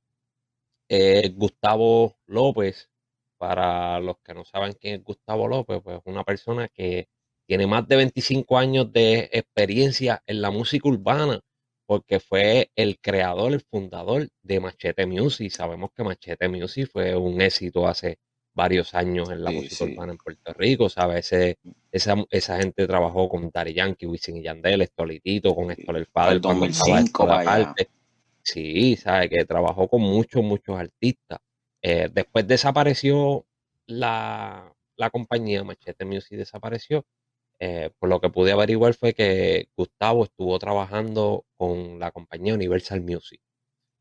es 0.90 1.36
Gustavo 1.36 2.18
López. 2.28 2.90
Para 3.38 4.00
los 4.00 4.18
que 4.24 4.34
no 4.34 4.46
saben 4.46 4.74
quién 4.80 4.96
es 4.96 5.04
Gustavo 5.04 5.48
López, 5.48 5.82
pues 5.84 6.00
una 6.06 6.24
persona 6.24 6.70
que 6.70 7.10
tiene 7.48 7.68
más 7.68 7.88
de 7.88 7.98
25 7.98 8.58
años 8.58 8.92
de 8.92 9.30
experiencia 9.34 10.24
en 10.26 10.42
la 10.42 10.52
música 10.52 10.88
urbana 10.90 11.42
porque 11.86 12.20
fue 12.20 12.72
el 12.76 13.00
creador, 13.00 13.54
el 13.54 13.62
fundador 13.62 14.28
de 14.42 14.60
Machete 14.60 15.06
Music. 15.06 15.52
Sabemos 15.52 15.92
que 15.96 16.04
Machete 16.04 16.48
Music 16.48 16.90
fue 16.92 17.16
un 17.16 17.42
éxito 17.42 17.88
hace 17.88 18.20
varios 18.54 18.94
años 18.96 19.30
en 19.30 19.44
la 19.44 19.52
música 19.52 19.84
urbana 19.84 20.14
en 20.14 20.18
Puerto 20.18 20.54
Rico, 20.54 20.90
¿sabes? 20.90 21.32
esa, 21.92 22.16
esa 22.30 22.58
gente 22.58 22.88
trabajó 22.88 23.28
con 23.28 23.50
Dari 23.54 23.74
Yankee, 23.74 24.06
Wisin 24.06 24.38
y 24.38 24.44
Yandel, 24.44 24.82
Estolitito, 24.82 25.54
con 25.54 25.72
Héctor 25.72 25.98
el 25.98 26.06
Padre, 26.08 26.42
cuando 26.42 26.66
estaba 26.66 27.44
parte. 27.44 27.90
Sí, 28.42 28.96
¿sabes? 28.96 29.30
Que 29.30 29.44
trabajó 29.44 29.88
con 29.90 30.02
muchos, 30.02 30.44
muchos 30.44 30.80
artistas. 30.80 31.40
Eh, 31.82 32.10
después 32.12 32.48
desapareció 32.48 33.46
la, 33.88 34.74
la 34.96 35.10
compañía, 35.10 35.64
Machete 35.64 36.06
Music 36.06 36.38
desapareció, 36.38 37.06
eh, 37.60 37.90
por 38.00 38.10
lo 38.10 38.20
que 38.20 38.30
pude 38.30 38.52
averiguar 38.52 38.94
fue 38.94 39.14
que 39.14 39.70
Gustavo 39.78 40.24
estuvo 40.26 40.58
trabajando 40.60 41.46
con 41.58 42.00
la 42.00 42.12
compañía 42.12 42.54
Universal 42.54 43.02
Music. 43.02 43.40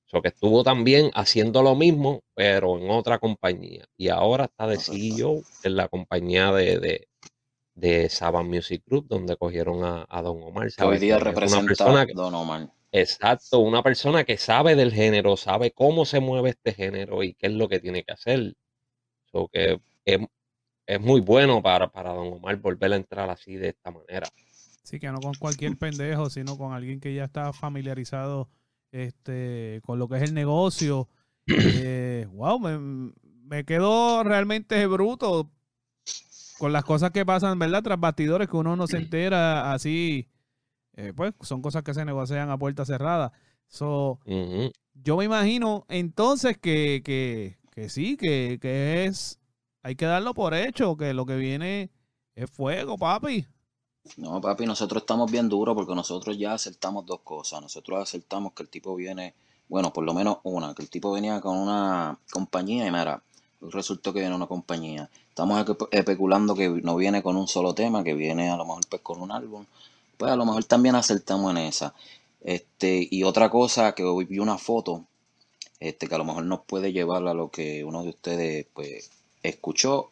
So 0.06 0.20
que 0.22 0.28
estuvo 0.28 0.62
también 0.62 1.10
haciendo 1.14 1.62
lo 1.62 1.74
mismo, 1.74 2.20
pero 2.34 2.78
en 2.78 2.90
otra 2.90 3.18
compañía. 3.18 3.86
Y 3.96 4.08
ahora 4.08 4.44
está 4.44 4.66
de 4.66 4.78
CEO 4.78 5.42
en 5.64 5.76
la 5.76 5.88
compañía 5.88 6.52
de, 6.52 6.78
de, 6.78 7.08
de 7.74 8.08
Saban 8.10 8.48
Music 8.48 8.82
Group, 8.86 9.06
donde 9.08 9.36
cogieron 9.36 9.82
a, 9.84 10.06
a 10.08 10.22
Don 10.22 10.42
Omar. 10.42 10.70
Que 10.72 10.84
hoy 10.84 10.98
día 10.98 11.14
Que 11.18 11.18
es 11.18 11.22
una 11.22 11.30
representa 11.32 11.66
persona 11.66 12.00
a 12.02 12.06
que- 12.06 12.12
Don 12.12 12.34
Omar. 12.34 12.68
Exacto, 12.92 13.58
una 13.58 13.82
persona 13.82 14.22
que 14.22 14.36
sabe 14.36 14.76
del 14.76 14.92
género, 14.92 15.36
sabe 15.36 15.72
cómo 15.72 16.04
se 16.04 16.20
mueve 16.20 16.50
este 16.50 16.72
género 16.74 17.24
y 17.24 17.34
qué 17.34 17.48
es 17.48 17.52
lo 17.54 17.68
que 17.68 17.80
tiene 17.80 18.04
que 18.04 18.12
hacer. 18.12 18.54
So 19.32 19.48
que 19.48 19.80
es, 20.04 20.20
es 20.86 21.00
muy 21.00 21.20
bueno 21.20 21.62
para, 21.62 21.88
para 21.90 22.12
Don 22.12 22.34
Omar 22.34 22.56
volver 22.56 22.92
a 22.92 22.96
entrar 22.96 23.30
así 23.30 23.56
de 23.56 23.68
esta 23.68 23.90
manera. 23.90 24.28
Sí, 24.82 24.98
que 25.00 25.10
no 25.10 25.20
con 25.20 25.34
cualquier 25.34 25.76
pendejo, 25.78 26.28
sino 26.30 26.58
con 26.58 26.72
alguien 26.74 27.00
que 27.00 27.14
ya 27.14 27.24
está 27.24 27.52
familiarizado 27.52 28.48
este, 28.92 29.80
con 29.84 29.98
lo 29.98 30.08
que 30.08 30.16
es 30.16 30.22
el 30.22 30.34
negocio. 30.34 31.08
Eh, 31.46 32.26
wow, 32.32 32.58
me, 32.58 33.12
me 33.44 33.64
quedo 33.64 34.22
realmente 34.24 34.86
bruto 34.86 35.50
con 36.58 36.72
las 36.72 36.84
cosas 36.84 37.10
que 37.10 37.24
pasan, 37.26 37.58
¿verdad? 37.58 37.82
Tras 37.82 37.98
bastidores 38.00 38.48
que 38.48 38.56
uno 38.56 38.76
no 38.76 38.86
se 38.86 38.98
entera 38.98 39.72
así. 39.72 40.28
eh, 40.96 41.12
pues 41.14 41.32
son 41.42 41.62
cosas 41.62 41.82
que 41.82 41.94
se 41.94 42.04
negocian 42.04 42.50
a 42.50 42.58
puerta 42.58 42.84
cerrada. 42.84 43.32
So, 43.68 44.20
yo 44.94 45.16
me 45.16 45.24
imagino 45.24 45.84
entonces 45.88 46.58
que, 46.58 47.02
que, 47.04 47.58
que 47.72 47.88
sí, 47.88 48.16
que, 48.16 48.58
que 48.60 49.04
es. 49.06 49.40
Hay 49.84 49.94
que 49.94 50.06
darlo 50.06 50.34
por 50.34 50.52
hecho, 50.52 50.96
que 50.96 51.14
lo 51.14 51.26
que 51.26 51.36
viene 51.36 51.90
es 52.34 52.50
fuego, 52.50 52.98
papi. 52.98 53.46
No, 54.16 54.40
papi, 54.40 54.66
nosotros 54.66 55.02
estamos 55.02 55.30
bien 55.30 55.48
duros 55.48 55.74
porque 55.74 55.94
nosotros 55.94 56.36
ya 56.38 56.52
acertamos 56.54 57.06
dos 57.06 57.20
cosas. 57.20 57.62
Nosotros 57.62 58.00
acertamos 58.02 58.52
que 58.52 58.62
el 58.64 58.68
tipo 58.68 58.94
viene, 58.96 59.34
bueno, 59.68 59.92
por 59.92 60.04
lo 60.04 60.12
menos 60.14 60.38
una, 60.42 60.74
que 60.74 60.82
el 60.82 60.90
tipo 60.90 61.12
venía 61.12 61.40
con 61.40 61.56
una 61.56 62.18
compañía 62.32 62.86
y 62.86 62.90
mira, 62.90 63.22
resultó 63.60 64.12
que 64.12 64.20
viene 64.20 64.34
una 64.34 64.46
compañía. 64.46 65.08
Estamos 65.28 65.58
espe- 65.64 65.88
especulando 65.90 66.54
que 66.54 66.68
no 66.68 66.96
viene 66.96 67.22
con 67.22 67.36
un 67.36 67.46
solo 67.48 67.74
tema, 67.74 68.02
que 68.04 68.14
viene 68.14 68.50
a 68.50 68.56
lo 68.56 68.64
mejor 68.66 68.82
pues 68.88 69.02
con 69.02 69.20
un 69.22 69.30
álbum. 69.32 69.64
Pues 70.18 70.30
a 70.32 70.36
lo 70.36 70.44
mejor 70.46 70.64
también 70.64 70.94
acertamos 70.96 71.50
en 71.52 71.58
esa. 71.58 71.94
Este, 72.40 73.06
y 73.10 73.22
otra 73.22 73.48
cosa 73.50 73.94
que 73.94 74.04
hoy 74.04 74.24
vi 74.26 74.38
una 74.38 74.58
foto, 74.58 75.04
este, 75.80 76.08
que 76.08 76.14
a 76.14 76.18
lo 76.18 76.24
mejor 76.24 76.44
nos 76.44 76.60
puede 76.62 76.92
llevar 76.92 77.26
a 77.28 77.34
lo 77.34 77.50
que 77.50 77.84
uno 77.84 78.02
de 78.02 78.10
ustedes 78.10 78.66
pues 78.74 79.10
escuchó 79.48 80.10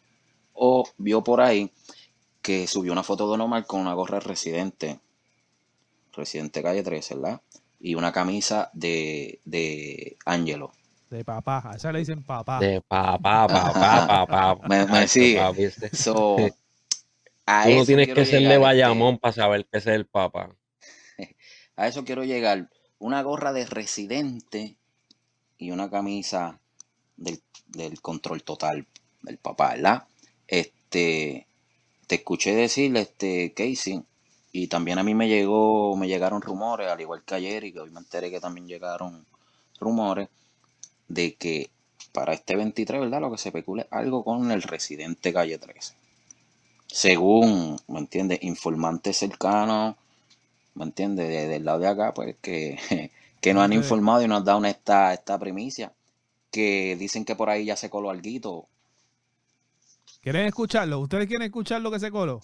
o 0.53 0.87
vio 0.97 1.23
por 1.23 1.41
ahí 1.41 1.71
que 2.41 2.67
subió 2.67 2.91
una 2.91 3.03
foto 3.03 3.23
de 3.25 3.31
Don 3.31 3.41
Omar 3.41 3.65
con 3.65 3.81
una 3.81 3.93
gorra 3.93 4.19
de 4.19 4.25
residente, 4.25 4.99
residente 6.13 6.61
calle 6.61 6.83
13, 6.83 7.15
¿verdad? 7.15 7.41
Y 7.79 7.95
una 7.95 8.11
camisa 8.11 8.69
de, 8.73 9.39
de 9.45 10.17
Angelo. 10.25 10.71
De 11.09 11.23
papá, 11.23 11.61
a 11.65 11.75
esa 11.75 11.91
le 11.91 11.99
dicen 11.99 12.23
papá. 12.23 12.59
De 12.59 12.81
papá, 12.81 13.47
papá, 13.47 14.25
papá. 14.27 14.59
Me- 14.67 14.85
me 14.85 15.07
sigue. 15.07 15.41
este- 15.65 15.95
So, 15.95 16.37
a 17.45 17.63
Tú 17.63 17.69
no 17.69 17.75
eso 17.77 17.85
tienes 17.85 18.07
que 18.07 18.25
ser 18.25 18.35
de 18.35 18.39
llegar, 18.39 18.53
este, 18.53 18.59
Bayamón 18.63 19.17
para 19.19 19.33
saber 19.33 19.65
que 19.65 19.77
es 19.79 19.87
el 19.87 20.05
papá. 20.05 20.49
a 21.75 21.87
eso 21.87 22.03
quiero 22.03 22.23
llegar. 22.23 22.69
Una 22.99 23.21
gorra 23.21 23.51
de 23.53 23.65
residente 23.65 24.77
y 25.57 25.71
una 25.71 25.89
camisa 25.89 26.59
del, 27.17 27.41
del 27.67 28.01
control 28.01 28.43
total 28.43 28.87
del 29.23 29.37
papá, 29.39 29.75
¿verdad? 29.75 30.03
Este, 30.47 31.47
te 32.07 32.15
escuché 32.15 32.55
decir, 32.55 32.95
este, 32.97 33.53
Casey, 33.53 34.03
y 34.53 34.67
también 34.67 34.99
a 34.99 35.03
mí 35.03 35.15
me 35.15 35.27
llegó, 35.29 35.95
me 35.97 36.07
llegaron 36.07 36.41
rumores, 36.41 36.89
al 36.89 37.01
igual 37.01 37.23
que 37.25 37.35
ayer, 37.35 37.63
y 37.65 37.73
que 37.73 37.81
hoy 37.81 37.91
me 37.91 37.99
enteré 38.01 38.31
que 38.31 38.41
también 38.41 38.67
llegaron 38.67 39.25
rumores 39.79 40.29
de 41.07 41.35
que 41.35 41.69
para 42.11 42.33
este 42.33 42.55
23, 42.55 43.01
¿verdad? 43.01 43.21
Lo 43.21 43.31
que 43.31 43.37
se 43.37 43.49
especula 43.49 43.83
es 43.83 43.87
algo 43.91 44.23
con 44.23 44.51
el 44.51 44.61
residente 44.61 45.33
calle 45.33 45.57
13. 45.57 45.93
Según, 46.87 47.77
¿me 47.87 47.99
entiendes? 47.99 48.39
Informantes 48.43 49.17
cercanos, 49.17 49.95
¿me 50.75 50.85
entiendes? 50.85 51.29
De- 51.29 51.47
del 51.47 51.65
lado 51.65 51.79
de 51.79 51.87
acá, 51.87 52.13
pues 52.13 52.35
que, 52.41 52.79
que 53.41 53.53
nos 53.53 53.63
han 53.63 53.73
informado 53.73 54.21
y 54.23 54.27
nos 54.27 54.39
han 54.39 54.45
dado 54.45 54.65
esta, 54.65 55.13
esta 55.13 55.39
primicia. 55.39 55.93
Que 56.51 56.97
dicen 56.97 57.25
que 57.25 57.35
por 57.35 57.49
ahí 57.49 57.65
ya 57.65 57.77
se 57.77 57.89
coló 57.91 58.09
alguito. 58.11 58.67
¿Quieren 60.23 60.45
escucharlo? 60.45 60.99
¿Ustedes 61.01 61.27
quieren 61.27 61.45
escuchar 61.45 61.81
lo 61.81 61.91
que 61.91 61.99
se 61.99 62.09
coló? 62.09 62.39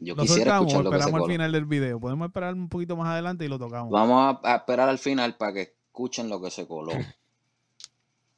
Yo 0.00 0.14
Lo 0.14 0.22
quisiera 0.22 0.58
soltamos, 0.58 0.66
escuchar 0.72 0.84
lo 0.84 0.90
que 0.90 0.96
se 0.98 1.00
esperamos 1.00 1.20
al 1.28 1.32
final 1.32 1.52
del 1.52 1.64
video. 1.64 1.98
Podemos 1.98 2.26
esperar 2.28 2.52
un 2.54 2.68
poquito 2.68 2.94
más 2.94 3.08
adelante 3.08 3.46
y 3.46 3.48
lo 3.48 3.58
tocamos. 3.58 3.90
Vamos 3.90 4.38
a, 4.44 4.52
a 4.52 4.56
esperar 4.56 4.88
al 4.90 4.98
final 4.98 5.36
para 5.36 5.54
que 5.54 5.62
escuchen 5.62 6.28
lo 6.28 6.40
que 6.42 6.50
se 6.50 6.66
coló. 6.68 6.92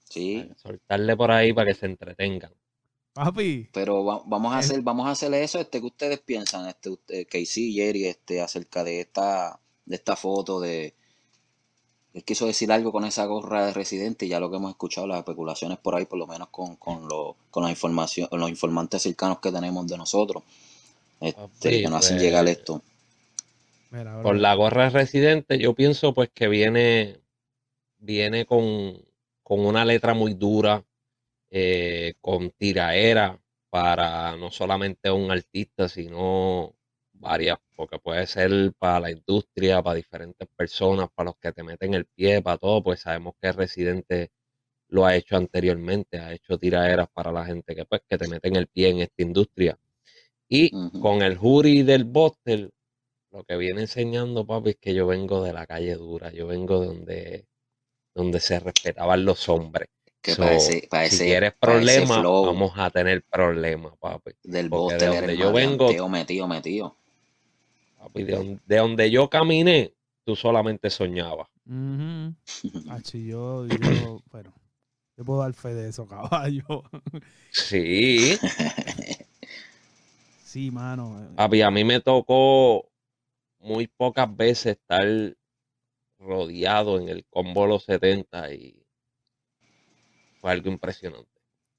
Sí, 0.08 0.48
Soltarle 0.62 1.16
por 1.16 1.32
ahí 1.32 1.52
para 1.52 1.66
que 1.72 1.74
se 1.74 1.86
entretengan. 1.86 2.52
Papi, 3.14 3.68
pero 3.72 4.04
va- 4.04 4.22
vamos 4.26 4.52
a 4.54 4.58
hacer, 4.58 4.80
vamos 4.80 5.08
a 5.08 5.10
hacer 5.10 5.34
eso, 5.34 5.58
este 5.58 5.80
que 5.80 5.86
ustedes 5.86 6.20
piensan, 6.20 6.68
este, 6.68 6.90
usted, 6.90 7.26
Casey 7.28 7.70
y 7.70 7.74
Jerry, 7.74 8.06
este, 8.06 8.40
acerca 8.40 8.84
de 8.84 9.00
esta, 9.00 9.58
de 9.84 9.96
esta 9.96 10.14
foto 10.14 10.60
de 10.60 10.94
él 12.14 12.24
quiso 12.24 12.46
decir 12.46 12.72
algo 12.72 12.92
con 12.92 13.04
esa 13.04 13.26
gorra 13.26 13.66
de 13.66 13.72
residente 13.74 14.26
y 14.26 14.30
ya 14.30 14.40
lo 14.40 14.50
que 14.50 14.56
hemos 14.56 14.70
escuchado, 14.70 15.06
las 15.06 15.18
especulaciones 15.18 15.78
por 15.78 15.96
ahí, 15.96 16.06
por 16.06 16.18
lo 16.18 16.26
menos 16.26 16.48
con, 16.50 16.76
con, 16.76 17.08
lo- 17.08 17.36
con 17.50 17.64
la 17.64 17.70
información, 17.70 18.28
los 18.32 18.50
informantes 18.50 19.02
cercanos 19.02 19.40
que 19.40 19.52
tenemos 19.52 19.86
de 19.86 19.98
nosotros, 19.98 20.42
este, 21.20 21.40
Papi, 21.42 21.82
que 21.82 21.88
nos 21.88 22.00
hacen 22.00 22.18
pues, 22.18 22.22
llegar 22.26 22.46
esto. 22.48 22.82
mira. 23.90 24.22
Por 24.22 24.36
la 24.36 24.54
gorra 24.54 24.90
residente, 24.90 25.58
yo 25.58 25.74
pienso 25.74 26.14
pues 26.14 26.30
que 26.34 26.48
viene, 26.48 27.20
viene 27.98 28.46
con, 28.46 29.02
con 29.42 29.60
una 29.66 29.84
letra 29.84 30.14
muy 30.14 30.34
dura, 30.34 30.84
eh, 31.50 32.14
con 32.20 32.50
tiraera 32.52 33.40
para 33.70 34.36
no 34.36 34.50
solamente 34.50 35.10
un 35.10 35.30
artista, 35.30 35.88
sino 35.88 36.74
varias, 37.24 37.58
porque 37.76 37.98
puede 37.98 38.26
ser 38.26 38.72
para 38.78 39.00
la 39.00 39.10
industria, 39.10 39.82
para 39.82 39.96
diferentes 39.96 40.48
personas, 40.56 41.08
para 41.14 41.30
los 41.30 41.36
que 41.38 41.52
te 41.52 41.62
meten 41.62 41.94
el 41.94 42.06
pie, 42.06 42.42
para 42.42 42.58
todo, 42.58 42.82
pues 42.82 43.00
sabemos 43.00 43.34
que 43.40 43.50
Residente 43.52 44.30
lo 44.88 45.06
ha 45.06 45.16
hecho 45.16 45.36
anteriormente, 45.36 46.18
ha 46.20 46.32
hecho 46.32 46.58
tiraderas 46.58 47.08
para 47.12 47.32
la 47.32 47.44
gente 47.44 47.74
que 47.74 47.84
pues 47.84 48.02
que 48.08 48.18
te 48.18 48.28
meten 48.28 48.56
el 48.56 48.68
pie 48.68 48.90
en 48.90 49.00
esta 49.00 49.22
industria. 49.22 49.78
Y 50.48 50.70
con 51.00 51.22
el 51.22 51.36
jury 51.36 51.82
del 51.82 52.04
Bostel, 52.04 52.70
lo 53.32 53.42
que 53.44 53.56
viene 53.56 53.80
enseñando, 53.82 54.46
papi, 54.46 54.70
es 54.70 54.76
que 54.76 54.94
yo 54.94 55.06
vengo 55.06 55.42
de 55.42 55.52
la 55.52 55.66
calle 55.66 55.94
dura, 55.94 56.30
yo 56.30 56.46
vengo 56.46 56.80
de 56.80 56.86
donde, 56.86 57.46
donde 58.14 58.40
se 58.40 58.60
respetaban 58.60 59.24
los 59.24 59.48
hombres. 59.48 59.88
Que 60.20 60.32
So, 60.32 60.42
parece, 60.42 60.86
parece, 60.88 61.16
si 61.16 61.24
quieres 61.24 61.52
problemas, 61.58 62.22
vamos 62.22 62.72
a 62.76 62.90
tener 62.90 63.24
problemas, 63.24 63.92
papi. 63.98 64.32
del 64.42 64.68
Boston 64.68 64.98
de 64.98 65.06
donde 65.06 65.36
yo 65.36 65.52
vengo- 65.52 65.86
metido, 65.88 66.08
metido, 66.08 66.48
metido. 66.48 66.96
Papi, 68.04 68.22
de, 68.24 68.32
donde, 68.36 68.60
de 68.66 68.76
donde 68.76 69.10
yo 69.10 69.28
caminé, 69.28 69.94
tú 70.24 70.36
solamente 70.36 70.90
soñabas. 70.90 71.48
Ujú. 71.66 72.34
Achi, 72.86 73.26
yo, 73.26 73.66
yo, 73.66 74.22
bueno, 74.30 74.52
yo 75.16 75.24
puedo 75.24 75.40
dar 75.40 75.54
fe 75.54 75.74
de 75.74 75.88
eso, 75.90 76.06
caballo. 76.08 76.84
Sí, 77.50 78.38
sí, 80.42 80.70
mano. 80.70 81.22
eh, 81.22 81.28
papi, 81.36 81.62
a 81.62 81.70
mí 81.70 81.84
me 81.84 82.00
tocó 82.00 82.90
muy 83.60 83.88
pocas 83.88 84.34
veces 84.36 84.78
estar 84.78 85.06
rodeado 86.18 86.98
en 86.98 87.08
el 87.08 87.24
combo 87.26 87.68
los 87.68 87.84
70 87.84 88.52
y 88.52 88.84
fue 90.40 90.52
algo 90.52 90.68
impresionante. 90.70 91.30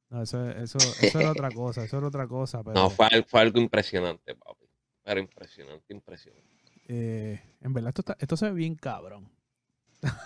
No, 0.10 0.22
eso, 0.22 0.50
eso, 0.52 0.96
eso 0.98 1.20
era 1.20 1.32
otra 1.32 1.52
cosa, 1.52 1.84
eso 1.84 1.98
era 1.98 2.08
otra 2.08 2.28
cosa. 2.28 2.64
Pero, 2.64 2.76
No, 2.76 2.90
fue, 2.90 3.08
fue 3.28 3.42
algo 3.42 3.60
impresionante, 3.60 4.36
papi. 4.36 4.65
Pero 5.06 5.20
impresionante, 5.20 5.94
impresionante. 5.94 6.44
eh, 6.88 7.40
en 7.62 7.74
verdad, 7.74 7.90
esto, 7.90 8.02
está- 8.02 8.18
esto 8.20 8.36
se 8.36 8.46
ve 8.48 8.54
bien 8.54 8.76
cabrón. 8.76 9.30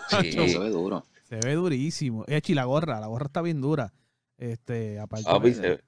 Sí, 0.09 0.31
se 0.49 0.57
ve 0.59 0.69
duro. 0.69 1.05
Se 1.27 1.35
ve 1.35 1.53
durísimo. 1.53 2.23
Echi, 2.27 2.53
la 2.55 2.65
gorra, 2.65 2.99
la 2.99 3.07
gorra 3.07 3.27
está 3.27 3.41
bien 3.41 3.61
dura. 3.61 3.93
Este, 4.37 4.99
aparte 4.99 5.25
papi, 5.25 5.49
de- 5.49 5.55
se- 5.55 5.83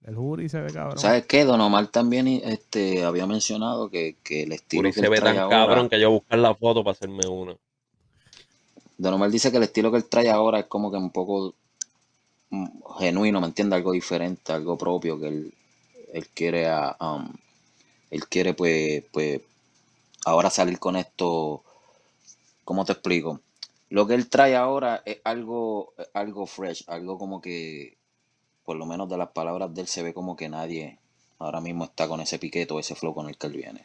del 0.00 0.14
jury 0.16 0.48
se 0.48 0.60
ve 0.60 0.72
cabrón. 0.72 0.98
¿Sabes 0.98 1.26
qué? 1.26 1.44
Don 1.44 1.60
Omar 1.60 1.88
también 1.88 2.26
este, 2.28 3.04
había 3.04 3.26
mencionado 3.26 3.90
que, 3.90 4.16
que 4.22 4.44
el 4.44 4.52
estilo 4.52 4.84
que 4.84 4.92
se 4.94 5.00
él 5.06 5.10
ve 5.10 5.16
trae 5.16 5.34
tan 5.34 5.42
ahora, 5.44 5.66
cabrón 5.66 5.88
que 5.88 6.00
yo 6.00 6.10
buscar 6.10 6.38
la 6.38 6.54
foto 6.54 6.82
para 6.82 6.92
hacerme 6.92 7.26
una. 7.28 7.54
Don 8.98 9.14
Omar 9.14 9.30
dice 9.30 9.50
que 9.50 9.56
el 9.58 9.64
estilo 9.64 9.90
que 9.90 9.98
él 9.98 10.04
trae 10.08 10.30
ahora 10.30 10.60
es 10.60 10.66
como 10.66 10.90
que 10.90 10.96
un 10.96 11.10
poco 11.10 11.54
mm, 12.50 12.66
genuino, 12.98 13.40
¿me 13.40 13.48
entiendes? 13.48 13.76
Algo 13.78 13.92
diferente, 13.92 14.52
algo 14.52 14.78
propio 14.78 15.18
que 15.20 15.28
él, 15.28 15.54
él 16.12 16.28
quiere, 16.28 16.68
a, 16.68 16.96
um, 17.00 17.32
él 18.10 18.28
quiere 18.28 18.54
pues, 18.54 19.04
pues 19.12 19.40
ahora 20.26 20.50
salir 20.50 20.78
con 20.80 20.96
esto, 20.96 21.64
¿cómo 22.64 22.84
te 22.84 22.92
explico? 22.92 23.40
Lo 23.88 24.06
que 24.06 24.14
él 24.14 24.28
trae 24.28 24.56
ahora 24.56 25.02
es 25.04 25.18
algo, 25.24 25.92
algo 26.14 26.46
fresh, 26.46 26.84
algo 26.86 27.18
como 27.18 27.40
que, 27.40 27.96
por 28.64 28.76
lo 28.76 28.86
menos 28.86 29.08
de 29.10 29.18
las 29.18 29.30
palabras 29.30 29.74
de 29.74 29.82
él, 29.82 29.88
se 29.88 30.02
ve 30.02 30.14
como 30.14 30.36
que 30.36 30.48
nadie, 30.48 30.98
ahora 31.38 31.60
mismo 31.60 31.84
está 31.84 32.08
con 32.08 32.20
ese 32.20 32.38
piqueto, 32.38 32.78
ese 32.80 32.94
flow 32.96 33.14
con 33.14 33.28
el 33.28 33.38
que 33.38 33.48
él 33.48 33.54
viene. 33.54 33.82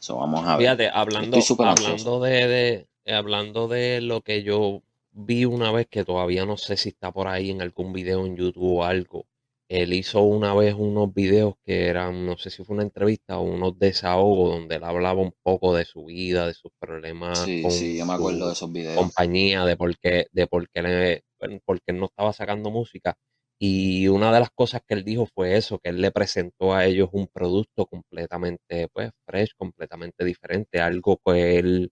So, 0.00 0.16
vamos 0.18 0.46
a 0.46 0.58
ver. 0.58 0.78
Fíjate, 0.78 0.88
hablando, 0.90 1.38
súper 1.42 1.68
hablando 1.68 2.20
ansioso. 2.20 2.20
de, 2.20 2.86
de- 3.04 3.14
hablando 3.14 3.66
de 3.68 4.00
lo 4.02 4.20
que 4.20 4.42
yo 4.42 4.82
vi 5.12 5.44
una 5.46 5.72
vez 5.72 5.86
que 5.88 6.04
todavía 6.04 6.44
no 6.44 6.56
sé 6.58 6.76
si 6.76 6.90
está 6.90 7.12
por 7.12 7.28
ahí 7.28 7.50
en 7.50 7.62
algún 7.62 7.92
video 7.94 8.26
en 8.26 8.36
YouTube 8.36 8.78
o 8.78 8.84
algo. 8.84 9.26
Él 9.68 9.92
hizo 9.92 10.22
una 10.22 10.54
vez 10.54 10.74
unos 10.74 11.12
videos 11.14 11.54
que 11.64 11.86
eran, 11.88 12.24
no 12.26 12.36
sé 12.38 12.50
si 12.50 12.64
fue 12.64 12.74
una 12.74 12.84
entrevista 12.84 13.38
o 13.38 13.42
unos 13.42 13.78
desahogos 13.78 14.50
donde 14.58 14.76
él 14.76 14.84
hablaba 14.84 15.20
un 15.22 15.34
poco 15.42 15.74
de 15.74 15.84
su 15.84 16.06
vida, 16.06 16.46
de 16.46 16.54
sus 16.54 16.72
problemas 16.80 17.50
Sí, 17.56 17.60
con 17.60 17.72
sí, 17.72 17.96
yo 17.96 18.04
me 18.06 18.12
acuerdo 18.14 18.46
de 18.48 18.52
su 18.52 18.54
esos 18.54 18.70
videos. 18.72 19.24
compañía, 19.24 19.64
de 19.64 19.76
por 19.76 19.96
qué, 19.98 20.26
de 20.32 20.46
por 20.46 20.68
qué, 20.70 20.82
le- 20.82 21.24
bueno, 21.40 21.60
por 21.64 21.80
qué 21.82 21.92
no 21.92 22.06
estaba 22.06 22.32
sacando 22.32 22.70
música. 22.70 23.16
Y 23.60 24.08
una 24.08 24.32
de 24.32 24.40
las 24.40 24.50
cosas 24.50 24.82
que 24.86 24.94
él 24.94 25.04
dijo 25.04 25.26
fue 25.26 25.56
eso, 25.56 25.78
que 25.78 25.90
él 25.90 26.00
le 26.00 26.12
presentó 26.12 26.74
a 26.74 26.84
ellos 26.86 27.08
un 27.12 27.26
producto 27.28 27.86
completamente, 27.86 28.88
pues, 28.92 29.10
fresh, 29.26 29.50
completamente 29.56 30.24
diferente, 30.24 30.80
algo 30.80 31.18
que 31.24 31.58
él 31.58 31.90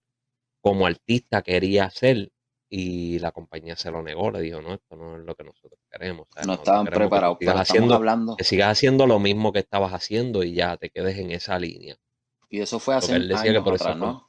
como 0.61 0.85
artista 0.87 1.41
quería 1.41 1.85
hacer 1.85 2.29
y 2.69 3.19
la 3.19 3.31
compañía 3.31 3.75
se 3.77 3.91
lo 3.91 4.03
negó, 4.03 4.31
le 4.31 4.41
dijo, 4.41 4.61
no, 4.61 4.73
esto 4.73 4.95
no 4.95 5.17
es 5.17 5.23
lo 5.25 5.35
que 5.35 5.43
nosotros 5.45 5.79
queremos. 5.91 6.27
o 6.29 6.33
sea, 6.33 6.43
No 6.45 6.53
estaban 6.53 6.85
queremos 6.85 7.11
que 7.11 7.11
preparados, 7.11 7.37
sigas 7.39 7.53
pero 7.53 7.61
estamos 7.61 7.69
haciendo, 7.69 7.93
hablando. 7.93 8.35
que 8.35 8.43
sigas 8.43 8.71
haciendo 8.71 9.07
lo 9.07 9.19
mismo 9.19 9.53
que 9.53 9.59
estabas 9.59 9.93
haciendo 9.93 10.43
y 10.43 10.53
ya 10.53 10.77
te 10.77 10.89
quedes 10.89 11.17
en 11.17 11.31
esa 11.31 11.59
línea. 11.59 11.97
Y 12.49 12.59
eso 12.59 12.77
fue 12.79 12.95
hace 12.95 13.15
él 13.15 13.27
decía 13.29 13.53
que 13.53 13.61
por 13.61 13.75
eso 13.75 13.85
atrás, 13.89 13.97
fue- 13.99 14.07
¿no? 14.07 14.27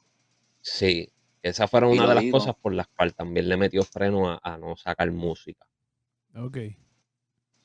Sí, 0.61 1.09
esa 1.43 1.67
fueron 1.67 1.91
una 1.91 2.07
de 2.07 2.15
las 2.15 2.23
digo. 2.23 2.37
cosas 2.39 2.55
por 2.55 2.73
las 2.73 2.87
cuales 2.87 3.15
también 3.15 3.49
le 3.49 3.57
metió 3.57 3.83
freno 3.83 4.29
a, 4.31 4.39
a 4.43 4.57
no 4.57 4.75
sacar 4.77 5.11
música. 5.11 5.65
Ok. 6.35 6.57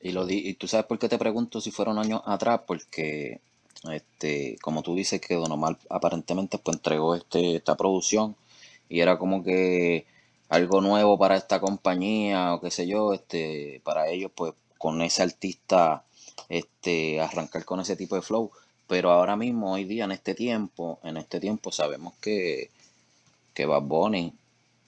Y, 0.00 0.12
lo 0.12 0.26
di- 0.26 0.48
y 0.48 0.54
tú 0.54 0.68
sabes 0.68 0.86
por 0.86 0.98
qué 0.98 1.08
te 1.08 1.18
pregunto 1.18 1.60
si 1.60 1.70
fueron 1.70 1.98
años 1.98 2.20
atrás, 2.26 2.60
porque 2.66 3.40
este, 3.90 4.56
como 4.62 4.82
tú 4.82 4.94
dices 4.94 5.20
que 5.20 5.34
Don 5.34 5.50
Omar 5.52 5.78
aparentemente 5.90 6.58
pues 6.58 6.76
entregó 6.76 7.14
este, 7.14 7.56
esta 7.56 7.76
producción 7.76 8.36
y 8.88 9.00
era 9.00 9.18
como 9.18 9.42
que 9.42 10.06
algo 10.54 10.80
nuevo 10.80 11.18
para 11.18 11.36
esta 11.36 11.60
compañía 11.60 12.54
o 12.54 12.60
qué 12.60 12.70
sé 12.70 12.86
yo, 12.86 13.12
este, 13.12 13.80
para 13.84 14.08
ellos 14.08 14.30
pues 14.34 14.54
con 14.78 15.02
ese 15.02 15.22
artista 15.22 16.04
este, 16.48 17.20
arrancar 17.20 17.64
con 17.64 17.80
ese 17.80 17.96
tipo 17.96 18.16
de 18.16 18.22
flow. 18.22 18.50
Pero 18.86 19.10
ahora 19.10 19.36
mismo, 19.36 19.72
hoy 19.72 19.84
día, 19.84 20.04
en 20.04 20.12
este 20.12 20.34
tiempo, 20.34 21.00
en 21.02 21.16
este 21.16 21.40
tiempo 21.40 21.72
sabemos 21.72 22.14
que, 22.20 22.70
que 23.54 23.66
Bad 23.66 23.82
Bunny 23.82 24.34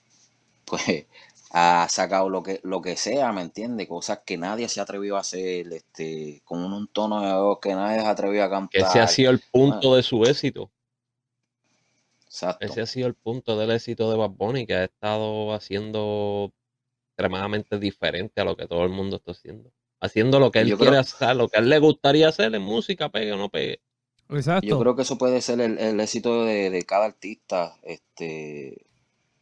pues 0.66 1.06
ha 1.50 1.87
sacado 1.88 2.28
lo 2.28 2.42
que, 2.42 2.61
lo 2.62 2.82
que 2.82 2.96
sea, 2.96 3.32
¿me 3.32 3.40
entiendes? 3.40 3.88
Cosas 3.88 4.20
que 4.26 4.37
nadie 4.37 4.68
se 4.68 4.80
atrevió 4.80 5.16
a 5.16 5.20
hacer, 5.20 5.73
este, 5.73 6.42
con 6.44 6.62
un 6.73 6.88
tono 6.88 7.23
de 7.23 7.32
voz 7.32 7.58
que 7.61 7.75
nadie 7.75 8.00
se 8.00 8.06
atrevió 8.06 8.44
a 8.44 8.68
Que 8.68 8.80
ese 8.80 9.00
ha 9.00 9.06
cantar. 9.06 9.08
sido 9.08 9.30
el 9.30 9.40
punto 9.40 9.94
de 9.96 10.02
su 10.02 10.25
éxito. 10.25 10.70
Exacto. 12.26 12.64
Ese 12.64 12.80
ha 12.83 12.87
sido 12.87 13.06
el 13.06 13.14
punto 13.14 13.56
del 13.59 13.71
éxito 13.71 14.11
de 14.11 14.16
Bad 14.16 14.30
Bunny, 14.30 14.66
que 14.66 14.75
ha 14.75 14.85
estado 14.85 15.54
haciendo 15.54 16.52
extremadamente 17.11 17.78
diferente 17.78 18.40
a 18.40 18.45
lo 18.45 18.56
que 18.56 18.66
todo 18.66 18.83
el 18.85 18.90
mundo 18.90 19.16
está 19.16 19.30
haciendo. 19.33 19.71
Haciendo 20.00 20.38
lo 20.38 20.50
que 20.50 20.61
él 20.61 20.68
yo 20.68 20.76
quiere 20.76 20.90
creo- 20.92 21.00
hacer, 21.00 21.37
lo 21.37 21.49
que 21.49 21.56
a 21.59 21.61
él 21.61 21.68
le 21.71 21.78
gustaría 21.78 22.28
hacer 22.28 22.54
en 22.54 22.62
música, 22.62 23.09
pegue 23.09 23.33
o 23.33 23.37
no 23.37 23.49
pegue. 23.49 23.80
Exacto. 24.28 24.66
Yo 24.66 24.78
creo 24.78 24.97
que 24.97 25.02
eso 25.02 25.16
puede 25.16 25.40
ser 25.40 25.61
el, 25.61 25.78
el 25.78 25.99
éxito 26.00 26.45
de, 26.45 26.68
de 26.71 26.83
cada 26.85 27.06
artista, 27.06 27.76
este, 27.83 28.85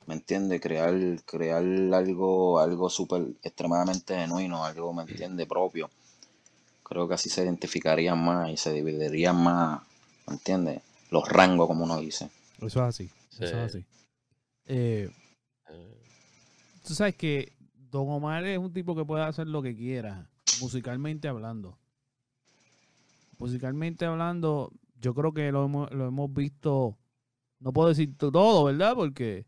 ¿me 0.06 0.14
entiendes? 0.14 0.60
Crear, 0.60 0.94
crear 1.24 1.62
algo, 1.62 2.60
algo 2.60 2.90
súper 2.90 3.22
extremadamente 3.42 4.14
genuino, 4.14 4.64
algo, 4.64 4.92
¿me 4.92 5.02
entiendes? 5.02 5.46
Propio. 5.48 5.90
Creo 6.82 7.08
que 7.08 7.14
así 7.14 7.30
se 7.30 7.42
identificarían 7.42 8.22
más 8.22 8.50
y 8.50 8.56
se 8.58 8.72
dividirían 8.72 9.42
más, 9.42 9.80
¿me 10.26 10.34
entiendes? 10.34 10.82
Los 11.10 11.26
rangos, 11.28 11.66
como 11.66 11.84
uno 11.84 11.98
dice. 11.98 12.28
Eso 12.58 12.66
es 12.66 12.76
así. 12.76 13.10
Eso 13.32 13.44
es 13.44 13.50
Sí. 13.72 13.78
así. 13.78 13.86
Eh, 14.66 15.10
tú 16.86 16.94
sabes 16.94 17.16
que 17.16 17.52
Don 17.74 18.08
Omar 18.08 18.44
es 18.44 18.58
un 18.58 18.72
tipo 18.72 18.94
que 18.96 19.04
puede 19.04 19.24
hacer 19.24 19.46
lo 19.46 19.62
que 19.62 19.74
quiera, 19.76 20.30
musicalmente 20.52 21.28
hablando. 21.28 21.78
Musicalmente 23.38 24.04
hablando, 24.06 24.72
yo 25.00 25.14
creo 25.14 25.32
que 25.32 25.50
lo 25.52 25.64
hemos, 25.64 25.90
lo 25.92 26.06
hemos 26.06 26.32
visto, 26.32 26.96
no 27.58 27.72
puedo 27.72 27.88
decir 27.88 28.16
to- 28.16 28.30
todo, 28.32 28.64
¿verdad? 28.64 28.94
Porque, 28.94 29.46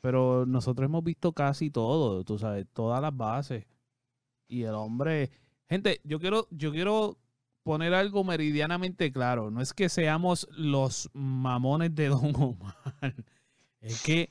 pero 0.00 0.44
nosotros 0.46 0.84
hemos 0.86 1.04
visto 1.04 1.32
casi 1.32 1.70
todo, 1.70 2.24
tú 2.24 2.38
sabes, 2.38 2.66
todas 2.72 3.00
las 3.00 3.16
bases. 3.16 3.66
Y 4.48 4.62
el 4.62 4.74
hombre, 4.74 5.30
gente, 5.68 6.00
yo 6.04 6.18
quiero, 6.18 6.48
yo 6.50 6.72
quiero 6.72 7.18
poner 7.68 7.92
algo 7.92 8.24
meridianamente 8.24 9.12
claro. 9.12 9.50
No 9.50 9.60
es 9.60 9.74
que 9.74 9.90
seamos 9.90 10.48
los 10.52 11.10
mamones 11.12 11.94
de 11.94 12.08
Don 12.08 12.34
Omar. 12.34 12.74
Es 13.82 14.02
que 14.02 14.30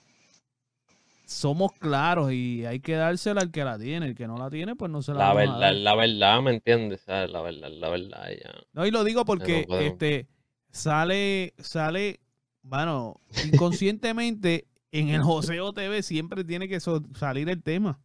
somos 1.26 1.72
claros 1.74 2.32
y 2.34 2.66
hay 2.66 2.80
que 2.80 2.94
dársela 2.96 3.42
al 3.42 3.52
que 3.52 3.64
la 3.64 3.78
tiene. 3.78 4.08
El 4.08 4.16
que 4.16 4.28
no 4.28 4.38
la 4.38 4.50
tiene, 4.50 4.76
pues 4.76 4.92
no 4.92 5.02
se 5.02 5.14
la 5.14 5.20
La 5.20 5.26
vamos 5.34 5.38
a 5.38 5.42
verdad, 5.46 5.60
dar. 5.60 5.74
la 5.76 5.96
verdad, 5.96 6.42
¿me 6.42 6.52
entiendes? 6.56 7.04
La 7.08 7.42
verdad, 7.42 7.70
la 7.72 7.90
verdad, 7.90 8.30
ya. 8.32 8.52
No, 8.74 8.86
y 8.86 8.92
lo 8.92 9.04
digo 9.04 9.24
porque 9.24 9.66
No 9.70 9.78
este 9.78 10.28
sale, 10.72 11.54
sale, 11.60 12.20
bueno, 12.64 13.20
inconscientemente 13.46 14.68
en 14.92 15.10
el 15.10 15.22
Joseo 15.22 15.74
TV 15.74 16.02
siempre 16.04 16.44
tiene 16.44 16.68
que 16.68 16.80
so- 16.80 17.04
salir 17.16 17.50
el 17.50 17.62
tema 17.62 18.00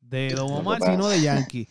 de 0.00 0.30
Don 0.34 0.50
Omar, 0.52 0.80
sino 0.82 1.08
de 1.08 1.20
Yankee. 1.22 1.68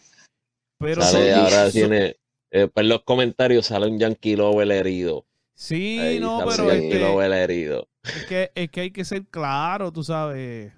Pero 0.77 1.01
Sale, 1.01 1.33
so- 1.33 1.41
ahora 1.41 1.65
so- 1.65 1.71
tiene, 1.71 2.15
eh, 2.55 2.67
pues 2.67 2.83
en 2.85 2.89
los 2.89 3.03
comentarios 3.03 3.67
sale 3.67 3.87
un 3.87 3.99
Yankee 3.99 4.35
Lover 4.35 4.71
herido. 4.71 5.25
Sí, 5.55 5.75
Ahí 5.97 6.19
no, 6.19 6.43
pero 6.45 6.63
un 6.63 6.65
Yankee 6.65 6.97
este, 6.97 6.99
Lover 6.99 7.31
herido. 7.33 7.87
es, 8.13 8.23
que, 8.23 8.51
es 8.55 8.69
que 8.71 8.81
hay 8.81 8.91
que 8.91 9.05
ser 9.05 9.25
claro, 9.27 9.91
tú 9.91 10.03
sabes. 10.03 10.73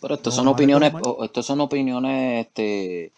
Pero 0.00 0.14
estos 0.14 0.34
No, 0.34 0.34
son 0.34 0.48
vale, 0.48 0.48
opiniones, 0.48 0.92
estos 1.22 1.46
son 1.46 1.60
opiniones 1.60 2.46
este, 2.46 3.12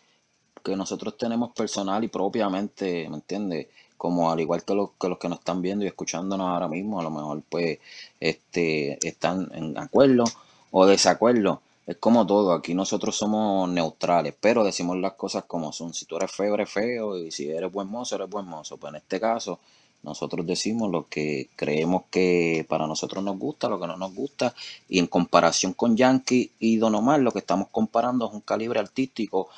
que 0.65 0.77
nosotros 0.77 1.17
tenemos 1.19 1.53
personal 1.55 2.05
y 2.05 2.09
propiamente, 2.09 3.09
¿me 3.11 3.17
entiendes? 3.17 3.69
Como 3.97 4.31
al 4.33 4.41
igual 4.41 4.65
que 4.65 4.75
los, 4.75 4.91
que 5.01 5.09
los 5.09 5.19
que 5.19 5.29
nos 5.29 5.41
están 5.41 5.63
viendo 5.63 5.85
y 5.85 5.89
escuchándonos 5.89 6.49
ahora 6.49 6.69
mismo, 6.69 7.01
a 7.01 7.05
lo 7.05 7.11
mejor 7.11 7.43
pues 7.49 7.79
este, 8.21 8.99
están 9.07 9.51
en 9.55 9.79
acuerdo 9.79 10.25
o 10.73 10.87
desacuerdo. 10.87 11.63
Es 11.87 11.99
como 11.99 12.27
todo, 12.27 12.53
aquí 12.53 12.75
nosotros 12.75 13.15
somos 13.17 13.69
neutrales, 13.69 14.35
pero 14.41 14.65
decimos 14.65 14.97
las 14.97 15.13
cosas 15.15 15.45
como 15.45 15.71
son. 15.73 15.93
Si 15.93 16.07
tú 16.07 16.17
eres 16.17 16.33
feo, 16.33 16.55
eres 16.55 16.71
feo, 16.71 17.19
y 17.19 17.31
si 17.31 17.51
eres 17.51 17.71
buen 17.71 17.89
mozo, 17.89 18.15
eres 18.17 18.29
buen 18.31 18.47
mozo. 18.47 18.79
Pues 18.79 18.91
en 18.93 18.97
este 18.97 19.21
caso, 19.21 19.61
nosotros 20.03 20.47
decimos 20.47 20.91
lo 20.91 21.07
que 21.09 21.51
creemos 21.57 22.05
que 22.11 22.65
para 22.69 22.87
nosotros 22.87 23.23
nos 23.23 23.39
gusta, 23.39 23.69
lo 23.69 23.79
que 23.79 23.87
no 23.87 23.97
nos 23.99 24.15
gusta, 24.15 24.55
y 24.89 24.99
en 24.99 25.07
comparación 25.09 25.75
con 25.75 25.95
Yankee 25.97 26.53
y 26.59 26.77
Don 26.79 26.95
Omar, 26.95 27.21
lo 27.21 27.33
que 27.33 27.41
estamos 27.41 27.69
comparando 27.71 28.27
es 28.29 28.33
un 28.33 28.41
calibre 28.41 28.81
artístico 28.81 29.49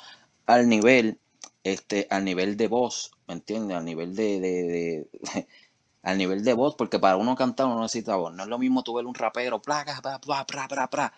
al 0.47 0.67
nivel, 0.69 1.19
este, 1.63 2.07
al 2.09 2.25
nivel 2.25 2.57
de 2.57 2.67
voz, 2.67 3.11
¿me 3.27 3.35
entiendes? 3.35 3.77
Al 3.77 3.85
nivel 3.85 4.15
de, 4.15 4.39
de, 4.39 4.63
de- 4.63 5.07
al 6.03 6.17
nivel 6.17 6.43
de 6.43 6.53
voz, 6.53 6.75
porque 6.75 6.99
para 6.99 7.17
uno 7.17 7.35
cantar 7.35 7.67
uno 7.67 7.81
necesita 7.81 8.15
voz. 8.15 8.33
No 8.33 8.43
es 8.43 8.49
lo 8.49 8.57
mismo 8.59 8.83
tú 8.83 8.93
ver 8.95 9.05
un 9.05 9.13
rapero, 9.15 9.61
plaga, 9.61 9.99
pra, 10.01 10.19
pra, 10.19 10.45
pra, 10.45 10.67
pra, 10.67 10.89
pra, 10.89 11.13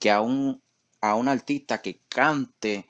que 0.00 0.10
a 0.10 0.20
un, 0.22 0.62
a 1.02 1.16
un 1.16 1.28
artista 1.28 1.82
que 1.82 2.02
cante 2.08 2.86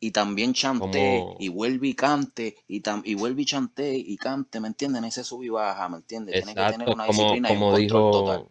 y 0.00 0.10
también 0.12 0.54
chante 0.54 1.04
Como- 1.24 1.38
y 1.38 1.48
vuelve 1.48 1.88
y 1.88 1.94
cante 1.94 2.56
y, 2.68 2.82
tam- 2.82 3.02
y 3.04 3.14
vuelve 3.14 3.42
y 3.42 3.46
chante 3.46 3.96
y 3.96 4.16
cante, 4.18 4.60
¿me 4.60 4.68
entiendes? 4.68 5.00
En 5.00 5.06
ese 5.06 5.24
sub 5.24 5.42
y 5.44 5.50
baja, 5.50 5.88
¿me 5.88 5.98
entiendes? 5.98 6.36
Tiene 6.36 6.56
que 6.56 6.66
tener 6.66 6.90
una 6.90 7.06
como, 7.06 7.06
disciplina 7.06 7.52
y 7.52 7.56
un 7.56 7.64
como 7.64 7.74
control 7.74 8.10
total. 8.10 8.44
dijo, 8.44 8.50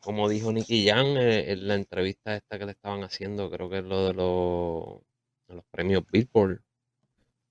como 0.00 0.28
dijo 0.28 0.52
Nicky 0.52 0.86
Jam 0.86 1.16
eh, 1.16 1.52
en 1.52 1.68
la 1.68 1.74
entrevista 1.74 2.36
esta 2.36 2.58
que 2.58 2.66
le 2.66 2.72
estaban 2.72 3.02
haciendo, 3.04 3.50
creo 3.50 3.68
que 3.70 3.78
es 3.78 3.84
lo 3.84 4.06
de 4.06 4.14
los, 4.14 5.00
de 5.48 5.54
los 5.56 5.64
premios 5.70 6.04
Billboard, 6.10 6.60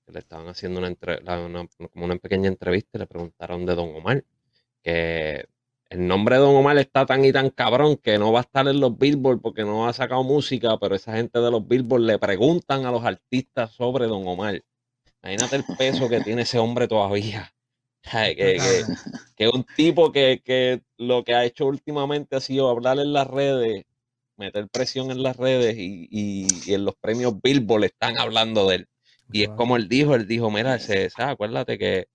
que 0.05 0.13
le 0.13 0.19
estaban 0.19 0.47
haciendo 0.49 0.79
una, 0.79 0.89
entre- 0.89 1.21
la- 1.23 1.41
una- 1.45 1.67
como 1.91 2.05
una 2.05 2.17
pequeña 2.17 2.49
entrevista 2.49 2.91
y 2.95 2.99
le 2.99 3.07
preguntaron 3.07 3.65
de 3.65 3.75
Don 3.75 3.95
Omar, 3.95 4.25
que 4.83 5.45
el 5.89 6.07
nombre 6.07 6.35
de 6.35 6.41
Don 6.41 6.55
Omar 6.55 6.77
está 6.77 7.05
tan 7.05 7.23
y 7.25 7.31
tan 7.31 7.49
cabrón 7.51 7.97
que 7.97 8.17
no 8.17 8.31
va 8.31 8.39
a 8.39 8.41
estar 8.43 8.67
en 8.67 8.79
los 8.79 8.97
Billboard 8.97 9.41
porque 9.41 9.63
no 9.63 9.87
ha 9.87 9.93
sacado 9.93 10.23
música, 10.23 10.77
pero 10.79 10.95
esa 10.95 11.13
gente 11.15 11.39
de 11.39 11.51
los 11.51 11.67
Billboard 11.67 12.01
le 12.03 12.19
preguntan 12.19 12.85
a 12.85 12.91
los 12.91 13.03
artistas 13.05 13.71
sobre 13.71 14.07
Don 14.07 14.27
Omar. 14.27 14.63
Imagínate 15.23 15.55
el 15.57 15.65
peso 15.65 16.09
que 16.09 16.21
tiene 16.21 16.43
ese 16.43 16.59
hombre 16.59 16.87
todavía. 16.87 17.51
Que, 18.35 18.35
que, 18.61 18.89
que 19.35 19.49
un 19.49 19.63
tipo 19.75 20.11
que, 20.11 20.41
que 20.43 20.83
lo 20.97 21.23
que 21.23 21.33
ha 21.35 21.43
hecho 21.45 21.65
últimamente 21.65 22.35
ha 22.35 22.39
sido 22.41 22.69
hablar 22.69 22.99
en 22.99 23.13
las 23.13 23.27
redes, 23.27 23.85
meter 24.37 24.67
presión 24.69 25.11
en 25.11 25.23
las 25.23 25.37
redes 25.37 25.75
y, 25.77 26.07
y- 26.11 26.63
y 26.71 26.73
en 26.75 26.85
los 26.85 26.95
premios 26.95 27.33
Billboard 27.41 27.85
están 27.85 28.17
hablando 28.19 28.67
de 28.69 28.75
él. 28.77 28.87
Y 29.31 29.43
es 29.43 29.49
como 29.49 29.75
él 29.77 29.89
dijo, 29.89 30.15
él 30.15 30.27
dijo, 30.27 30.51
mira, 30.51 30.75
ese, 30.75 31.09
acuérdate 31.17 31.77
que 31.77 32.07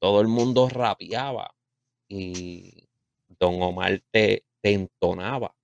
todo 0.00 0.20
el 0.22 0.28
mundo 0.28 0.68
rapeaba 0.68 1.54
y 2.08 2.88
Don 3.40 3.60
Omar 3.62 4.02
te, 4.10 4.44
te 4.60 4.72
entonaba, 4.74 5.54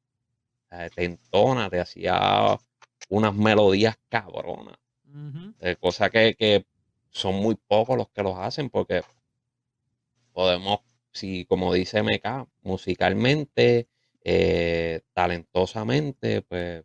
te 0.95 1.05
entona, 1.05 1.71
te 1.71 1.79
hacía 1.79 2.59
unas 3.11 3.35
melodías 3.35 3.97
cabronas, 4.09 4.79
eh, 5.61 5.77
cosa 5.77 6.11
que, 6.11 6.35
que 6.35 6.67
son 7.11 7.37
muy 7.37 7.55
pocos 7.55 7.97
los 7.97 8.09
que 8.09 8.23
los 8.23 8.37
hacen 8.39 8.71
porque 8.71 9.03
podemos, 10.33 10.81
si 11.13 11.45
como 11.45 11.73
dice 11.73 11.99
MK, 11.99 12.49
musicalmente, 12.63 13.89
eh, 14.23 15.03
talentosamente, 15.13 16.43
pues 16.43 16.85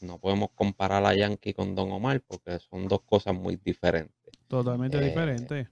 no 0.00 0.18
podemos 0.18 0.50
comparar 0.54 1.04
a 1.04 1.14
Yankee 1.14 1.54
con 1.54 1.74
Don 1.74 1.92
Omar 1.92 2.20
porque 2.22 2.58
son 2.58 2.88
dos 2.88 3.02
cosas 3.02 3.34
muy 3.34 3.56
diferentes. 3.56 4.32
Totalmente 4.48 4.98
Eh, 4.98 5.02
diferente. 5.02 5.68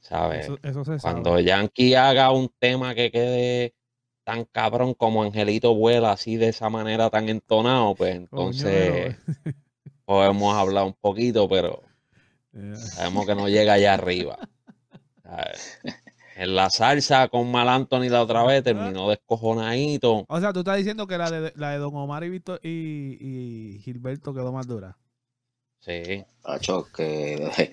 ¿Sabes? 0.00 0.46
Eso, 0.46 0.58
eso 0.62 0.84
se 0.84 0.98
Cuando 0.98 1.30
sabe. 1.30 1.44
Yankee 1.44 1.94
haga 1.94 2.30
un 2.32 2.50
tema 2.58 2.94
que 2.94 3.10
quede 3.10 3.74
tan 4.24 4.44
cabrón 4.46 4.94
como 4.94 5.22
Angelito 5.22 5.74
vuela 5.74 6.12
así 6.12 6.36
de 6.36 6.48
esa 6.48 6.68
manera 6.70 7.10
tan 7.10 7.28
entonado, 7.28 7.94
pues 7.94 8.14
entonces 8.16 9.16
podemos 10.04 10.54
hablar 10.56 10.84
un 10.86 10.94
poquito, 10.94 11.48
pero 11.48 11.82
sabemos 12.74 13.26
que 13.26 13.34
no 13.34 13.48
llega 13.48 13.74
allá 13.74 13.94
arriba. 13.94 14.38
¿sabes? 15.22 15.78
En 16.36 16.54
la 16.54 16.70
salsa 16.70 17.28
con 17.28 17.50
Mal 17.50 17.68
Anthony 17.68 18.08
la 18.08 18.22
otra 18.22 18.42
vez 18.44 18.64
terminó 18.64 19.10
descojonadito. 19.10 20.24
O 20.26 20.40
sea, 20.40 20.54
tú 20.54 20.60
estás 20.60 20.78
diciendo 20.78 21.06
que 21.06 21.18
la 21.18 21.30
de, 21.30 21.52
la 21.54 21.72
de 21.72 21.78
Don 21.78 21.94
Omar 21.94 22.24
y, 22.24 22.30
Víctor- 22.30 22.60
y, 22.62 23.18
y 23.74 23.78
Gilberto 23.80 24.32
quedó 24.32 24.50
más 24.50 24.66
dura. 24.66 24.96
Sí. 25.80 26.24
Tacho, 26.42 26.86
que 26.96 27.72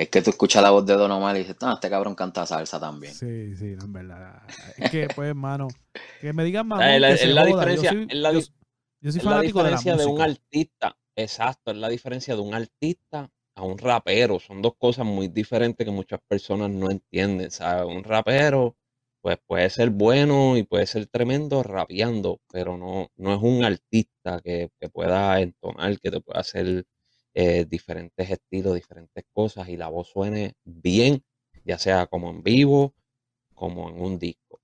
es 0.00 0.08
que 0.08 0.22
tú 0.22 0.30
escuchas 0.30 0.62
la 0.62 0.70
voz 0.70 0.86
de 0.86 0.94
Don 0.94 1.10
Omar 1.10 1.36
y 1.36 1.40
dices, 1.40 1.56
no, 1.60 1.74
este 1.74 1.90
cabrón 1.90 2.14
canta 2.14 2.46
salsa 2.46 2.80
también. 2.80 3.12
Sí, 3.12 3.54
sí, 3.54 3.74
no, 3.76 3.84
en 3.84 3.92
verdad. 3.92 4.42
Es 4.78 4.90
que, 4.90 5.08
pues, 5.14 5.28
hermano, 5.28 5.68
que 6.20 6.32
me 6.32 6.42
digan 6.42 6.66
mamón, 6.66 6.86
Es 6.88 7.00
la, 7.00 7.44
diferencia, 7.44 7.90
soy- 7.90 8.06
es 8.08 8.16
la, 8.16 8.32
yo- 8.32 8.40
soy 8.40 9.20
fanático 9.20 9.62
de 9.62 9.70
la 9.70 9.76
diferencia 9.76 9.96
de, 9.96 10.06
un 10.06 10.12
música. 10.12 10.24
artista. 10.24 10.96
Exacto, 11.16 11.70
es 11.72 11.76
la 11.76 11.88
diferencia 11.90 12.34
de 12.34 12.40
un 12.40 12.54
artista 12.54 13.30
a 13.54 13.62
un 13.62 13.76
rapero. 13.76 14.40
Son 14.40 14.62
dos 14.62 14.72
cosas 14.78 15.04
muy 15.04 15.28
diferentes 15.28 15.84
que 15.84 15.90
muchas 15.90 16.20
personas 16.26 16.70
no 16.70 16.90
entienden. 16.90 17.50
¿sabes? 17.50 17.94
Un 17.94 18.02
rapero, 18.02 18.76
pues 19.20 19.36
puede 19.46 19.68
ser 19.68 19.90
bueno 19.90 20.56
y 20.56 20.62
puede 20.62 20.86
ser 20.86 21.08
tremendo 21.08 21.62
rapeando, 21.62 22.40
pero 22.50 22.78
no, 22.78 23.10
no 23.16 23.34
es 23.34 23.42
un 23.42 23.64
artista 23.64 24.40
que, 24.42 24.70
que 24.80 24.88
pueda 24.88 25.38
entonar, 25.42 26.00
que 26.00 26.10
te 26.10 26.20
pueda 26.22 26.40
hacer 26.40 26.86
eh, 27.42 27.64
diferentes 27.64 28.30
estilos, 28.30 28.74
diferentes 28.74 29.24
cosas 29.32 29.68
y 29.70 29.76
la 29.78 29.88
voz 29.88 30.08
suene 30.08 30.52
bien, 30.64 31.24
ya 31.64 31.78
sea 31.78 32.06
como 32.06 32.28
en 32.30 32.42
vivo, 32.42 32.92
como 33.54 33.88
en 33.88 34.00
un 34.00 34.18
disco. 34.18 34.60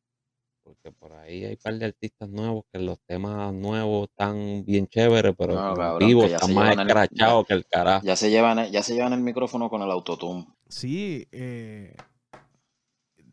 Porque 0.62 0.92
por 0.92 1.12
ahí 1.14 1.44
hay 1.44 1.52
un 1.52 1.58
par 1.62 1.74
de 1.78 1.86
artistas 1.86 2.28
nuevos 2.28 2.64
que 2.70 2.78
los 2.80 2.98
temas 3.06 3.54
nuevos 3.54 4.08
están 4.10 4.62
bien 4.66 4.86
chéveres, 4.88 5.34
pero 5.38 5.54
No, 5.54 5.68
en 5.70 5.76
cabrón, 5.76 6.08
vivo 6.08 6.24
están 6.24 6.54
más 6.54 6.76
escrachados 6.76 7.46
que 7.46 7.54
el 7.54 7.64
carajo. 7.66 8.04
Ya 8.04 8.14
se 8.16 8.28
llevan, 8.30 8.58
el- 8.58 8.70
ya 8.70 8.82
se 8.82 8.94
llevan 8.94 9.12
el 9.14 9.20
micrófono 9.20 9.70
con 9.70 9.80
el 9.82 9.90
autotune. 9.90 10.46
Sí, 10.68 11.26
eh, 11.32 11.94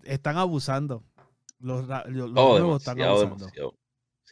están 0.03 0.37
abusando. 0.37 1.03
Los, 1.59 1.87
los 2.07 2.31
Oh, 2.35 2.53
nuevos 2.59 2.81
están 2.81 3.01
abusando. 3.01 3.35
demasiado. 3.35 3.75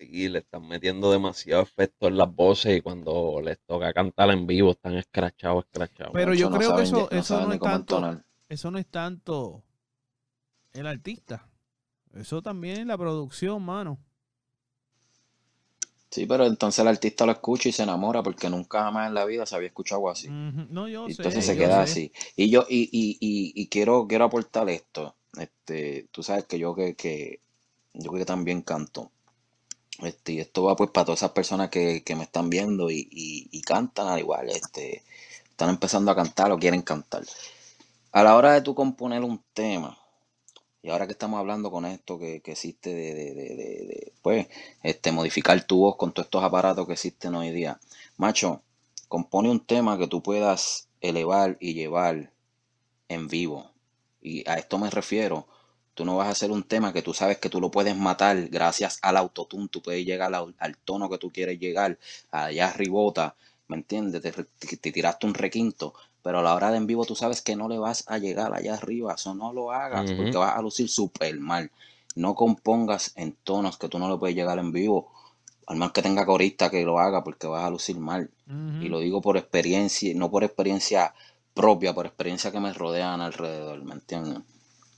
Sí, 0.01 0.27
le 0.27 0.39
están 0.39 0.67
metiendo 0.67 1.09
demasiado 1.13 1.63
efecto 1.63 2.09
en 2.09 2.17
las 2.17 2.35
voces 2.35 2.77
y 2.77 2.81
cuando 2.81 3.39
les 3.41 3.57
toca 3.61 3.93
cantar 3.93 4.29
en 4.31 4.45
vivo 4.45 4.71
están 4.71 4.95
escrachados, 4.97 5.63
escrachados. 5.63 6.17
Pero 6.17 6.33
yo 6.33 6.49
no 6.49 6.57
creo 6.57 6.73
que 6.73 6.81
eso, 6.81 7.09
ya- 7.09 7.09
eso 7.11 7.41
no 7.41 7.53
es 7.53 7.61
tanto, 7.61 7.95
entonar. 7.97 8.25
eso 8.49 8.71
no 8.71 8.77
es 8.77 8.87
tanto 8.87 9.63
el 10.73 10.85
artista. 10.85 11.47
Eso 12.13 12.41
también 12.41 12.79
es 12.81 12.87
la 12.87 12.97
producción, 12.97 13.63
mano. 13.63 13.99
Sí, 16.11 16.25
pero 16.25 16.45
entonces 16.45 16.79
el 16.79 16.87
artista 16.89 17.25
lo 17.25 17.31
escucha 17.31 17.69
y 17.69 17.71
se 17.71 17.83
enamora 17.83 18.21
porque 18.21 18.49
nunca 18.49 18.83
jamás 18.83 19.07
en 19.07 19.13
la 19.13 19.25
vida 19.25 19.45
se 19.45 19.55
había 19.55 19.67
escuchado 19.69 20.09
así. 20.09 20.27
Ujú. 20.27 20.67
No, 20.69 20.87
yo 20.87 21.09
Y 21.09 21.11
sé. 21.11 21.23
entonces 21.23 21.45
se 21.45 21.57
yo 21.57 21.57
queda 21.57 21.81
sé. 21.83 21.83
así. 21.83 22.13
Y 22.35 22.49
yo, 22.51 22.65
y, 22.69 22.83
y, 22.91 23.17
y, 23.21 23.53
y 23.63 23.69
quiero, 23.69 24.07
quiero 24.07 24.25
aportar 24.25 24.69
esto. 24.69 25.15
Este, 25.37 26.07
tú 26.11 26.23
sabes 26.23 26.45
que 26.45 26.59
yo 26.59 26.75
que, 26.75 26.95
que 26.95 27.41
yo 27.93 28.13
que 28.13 28.25
también 28.25 28.61
canto. 28.63 29.11
Este, 30.01 30.33
y 30.33 30.39
esto 30.39 30.63
va 30.63 30.75
pues 30.75 30.89
para 30.91 31.05
todas 31.05 31.19
esas 31.19 31.31
personas 31.31 31.69
que, 31.69 32.03
que 32.03 32.15
me 32.15 32.23
están 32.23 32.49
viendo 32.49 32.89
y, 32.89 33.07
y, 33.11 33.61
cantan 33.61 34.07
al 34.07 34.19
igual, 34.19 34.49
este, 34.49 35.03
están 35.49 35.69
empezando 35.69 36.11
a 36.11 36.15
cantar 36.15 36.51
o 36.51 36.59
quieren 36.59 36.81
cantar. 36.81 37.23
A 38.11 38.23
la 38.23 38.35
hora 38.35 38.53
de 38.53 38.61
tú 38.61 38.75
componer 38.75 39.23
un 39.23 39.43
tema, 39.53 39.97
y 40.83 40.89
ahora 40.89 41.05
que 41.07 41.13
estamos 41.13 41.39
hablando 41.39 41.71
con 41.71 41.85
esto 41.85 42.19
que, 42.19 42.41
que 42.41 42.53
existe 42.53 42.93
de, 42.93 43.13
de- 43.15 43.33
de, 43.35 44.13
pues, 44.21 44.47
este, 44.83 45.11
modificar 45.11 45.63
tu 45.67 45.79
voz 45.79 45.95
con 45.97 46.13
todos 46.13 46.27
estos 46.27 46.43
aparatos 46.43 46.87
que 46.87 46.93
existen 46.93 47.35
hoy 47.35 47.51
día, 47.51 47.79
macho, 48.17 48.63
compone 49.09 49.49
un 49.51 49.65
tema 49.65 49.97
que 49.97 50.07
tú 50.07 50.23
puedas 50.23 50.89
elevar 51.01 51.57
y 51.59 51.73
llevar 51.75 52.31
en 53.09 53.27
vivo. 53.27 53.71
Y 54.21 54.47
a 54.49 54.55
esto 54.55 54.77
me 54.79 54.89
refiero. 54.89 55.47
Tú 55.93 56.05
no 56.05 56.17
vas 56.17 56.27
a 56.27 56.31
hacer 56.31 56.51
un 56.51 56.63
tema 56.63 56.93
que 56.93 57.01
tú 57.01 57.13
sabes 57.13 57.37
que 57.39 57.49
tú 57.49 57.59
lo 57.61 57.71
puedes 57.71 57.95
matar 57.97 58.47
gracias 58.49 58.99
al 59.01 59.17
autotune. 59.17 59.67
Tú 59.69 59.81
puedes 59.81 60.05
llegar 60.05 60.33
al, 60.33 60.55
al 60.59 60.77
tono 60.77 61.09
que 61.09 61.17
tú 61.17 61.31
quieres 61.31 61.59
llegar. 61.59 61.97
Allá 62.31 62.69
arribota. 62.69 63.35
¿Me 63.67 63.77
entiendes? 63.77 64.21
Te, 64.21 64.31
te- 64.31 64.77
te 64.77 64.91
tiraste 64.91 65.25
un 65.27 65.33
requinto. 65.33 65.93
Pero 66.23 66.39
a 66.39 66.43
la 66.43 66.53
hora 66.55 66.71
de 66.71 66.77
en 66.77 66.87
vivo 66.87 67.05
tú 67.05 67.15
sabes 67.15 67.41
que 67.41 67.55
no 67.55 67.67
le 67.69 67.77
vas 67.79 68.03
a 68.07 68.17
llegar 68.17 68.53
allá 68.53 68.73
arriba. 68.75 69.13
Eso 69.15 69.33
no 69.35 69.53
lo 69.53 69.71
hagas 69.71 70.11
porque 70.13 70.37
vas 70.37 70.55
a 70.57 70.61
lucir 70.61 70.87
súper 70.89 71.39
mal. 71.39 71.71
No 72.15 72.35
compongas 72.35 73.13
en 73.15 73.33
tonos 73.43 73.77
que 73.77 73.89
tú 73.89 73.97
no 73.99 74.09
le 74.09 74.17
puedes 74.17 74.35
llegar 74.35 74.59
en 74.59 74.71
vivo. 74.71 75.11
Al 75.67 75.77
más 75.77 75.91
que 75.91 76.01
tenga 76.03 76.25
corista 76.25 76.69
que 76.69 76.83
lo 76.83 76.99
haga 76.99 77.23
porque 77.23 77.47
vas 77.47 77.63
a 77.65 77.69
lucir 77.71 77.97
mal. 77.97 78.29
Y 78.79 78.89
lo 78.89 78.99
digo 78.99 79.21
por 79.21 79.37
experiencia, 79.37 80.13
no 80.15 80.29
por 80.31 80.43
experiencia 80.43 81.13
propia, 81.53 81.93
por 81.93 82.05
experiencia 82.05 82.51
que 82.51 82.59
me 82.59 82.73
rodean 82.73 83.21
alrededor, 83.21 83.83
¿me 83.83 83.93
entiendes? 83.93 84.39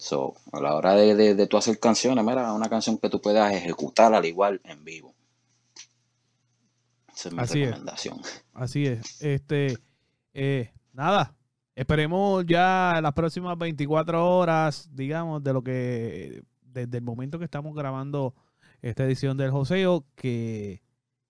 So, 0.04 0.36
a 0.52 0.60
la 0.60 0.76
hora 0.76 0.96
de, 0.96 1.16
de, 1.16 1.34
de 1.34 1.48
tú 1.48 1.56
hacer 1.56 1.80
canciones, 1.80 2.26
mira, 2.26 2.52
una 2.52 2.68
canción 2.68 2.98
que 2.98 3.10
tú 3.10 3.22
puedas 3.22 3.54
ejecutar 3.54 4.14
al 4.14 4.26
igual 4.26 4.60
en 4.66 4.84
vivo. 4.84 5.16
Esa 7.16 7.30
es 7.30 7.34
mi 7.34 7.40
Así 7.42 7.62
es. 7.62 7.68
recomendación. 7.70 8.22
Así 8.54 8.86
es. 8.86 9.22
Este, 9.22 9.78
eh, 10.34 10.74
nada. 10.92 11.38
Esperemos 11.74 12.46
ya 12.46 13.00
las 13.02 13.14
próximas 13.14 13.58
24 13.58 14.38
horas, 14.38 14.90
digamos, 14.92 15.42
de 15.42 15.54
lo 15.54 15.64
que, 15.64 16.44
desde 16.64 16.98
el 16.98 17.04
momento 17.06 17.40
que 17.40 17.46
estamos 17.46 17.74
grabando 17.74 18.36
esta 18.82 19.06
edición 19.06 19.38
del 19.38 19.52
Joseo, 19.52 20.06
que 20.16 20.84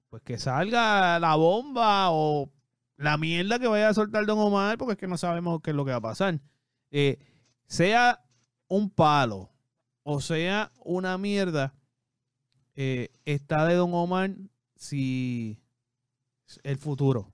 pues 0.10 0.24
que 0.24 0.40
salga 0.40 1.20
la 1.20 1.36
bomba 1.36 2.08
o 2.10 2.50
la 2.98 3.18
mierda 3.18 3.60
que 3.60 3.68
vaya 3.68 3.90
a 3.90 3.94
soltar 3.94 4.26
Don 4.26 4.40
Omar, 4.40 4.80
porque 4.80 4.94
es 4.94 4.98
que 4.98 5.08
no 5.08 5.18
sabemos 5.20 5.62
qué 5.62 5.70
es 5.70 5.76
lo 5.76 5.86
que 5.86 5.92
va 5.92 5.98
a 5.98 6.02
pasar. 6.02 6.40
Eh, 6.90 7.20
sea 7.68 8.23
un 8.76 8.90
palo 8.90 9.50
o 10.04 10.20
sea 10.20 10.72
una 10.84 11.18
mierda, 11.18 11.74
eh, 12.76 13.10
está 13.26 13.66
de 13.68 13.76
Don 13.76 13.94
Omar 13.94 14.32
si 14.76 15.60
el 16.64 16.78
futuro. 16.78 17.32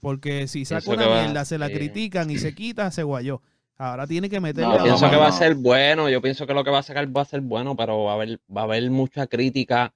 Porque 0.00 0.48
si 0.48 0.64
saca 0.64 0.90
una 0.90 1.06
va- 1.06 1.22
mierda, 1.22 1.44
se 1.44 1.58
la 1.58 1.68
critican 1.70 2.30
y 2.30 2.38
se 2.38 2.54
quita, 2.54 2.90
se 2.90 3.02
guayó. 3.02 3.42
Ahora 3.76 4.06
tiene 4.06 4.28
que 4.30 4.40
meterle 4.40 4.68
No, 4.68 4.78
Yo 4.78 4.84
pienso 4.84 5.10
que 5.10 5.16
va 5.16 5.26
a 5.28 5.32
ser 5.32 5.54
bueno, 5.56 6.08
yo 6.08 6.22
pienso 6.22 6.46
que 6.46 6.54
lo 6.54 6.62
que 6.64 6.70
va 6.70 6.78
a 6.78 6.82
sacar 6.84 7.14
va 7.16 7.22
a 7.22 7.26
ser 7.26 7.40
bueno, 7.40 7.76
pero 7.76 8.04
va 8.04 8.12
a 8.12 8.14
haber, 8.14 8.40
va 8.54 8.62
a 8.62 8.64
haber 8.64 8.90
mucha 8.90 9.26
crítica 9.26 9.92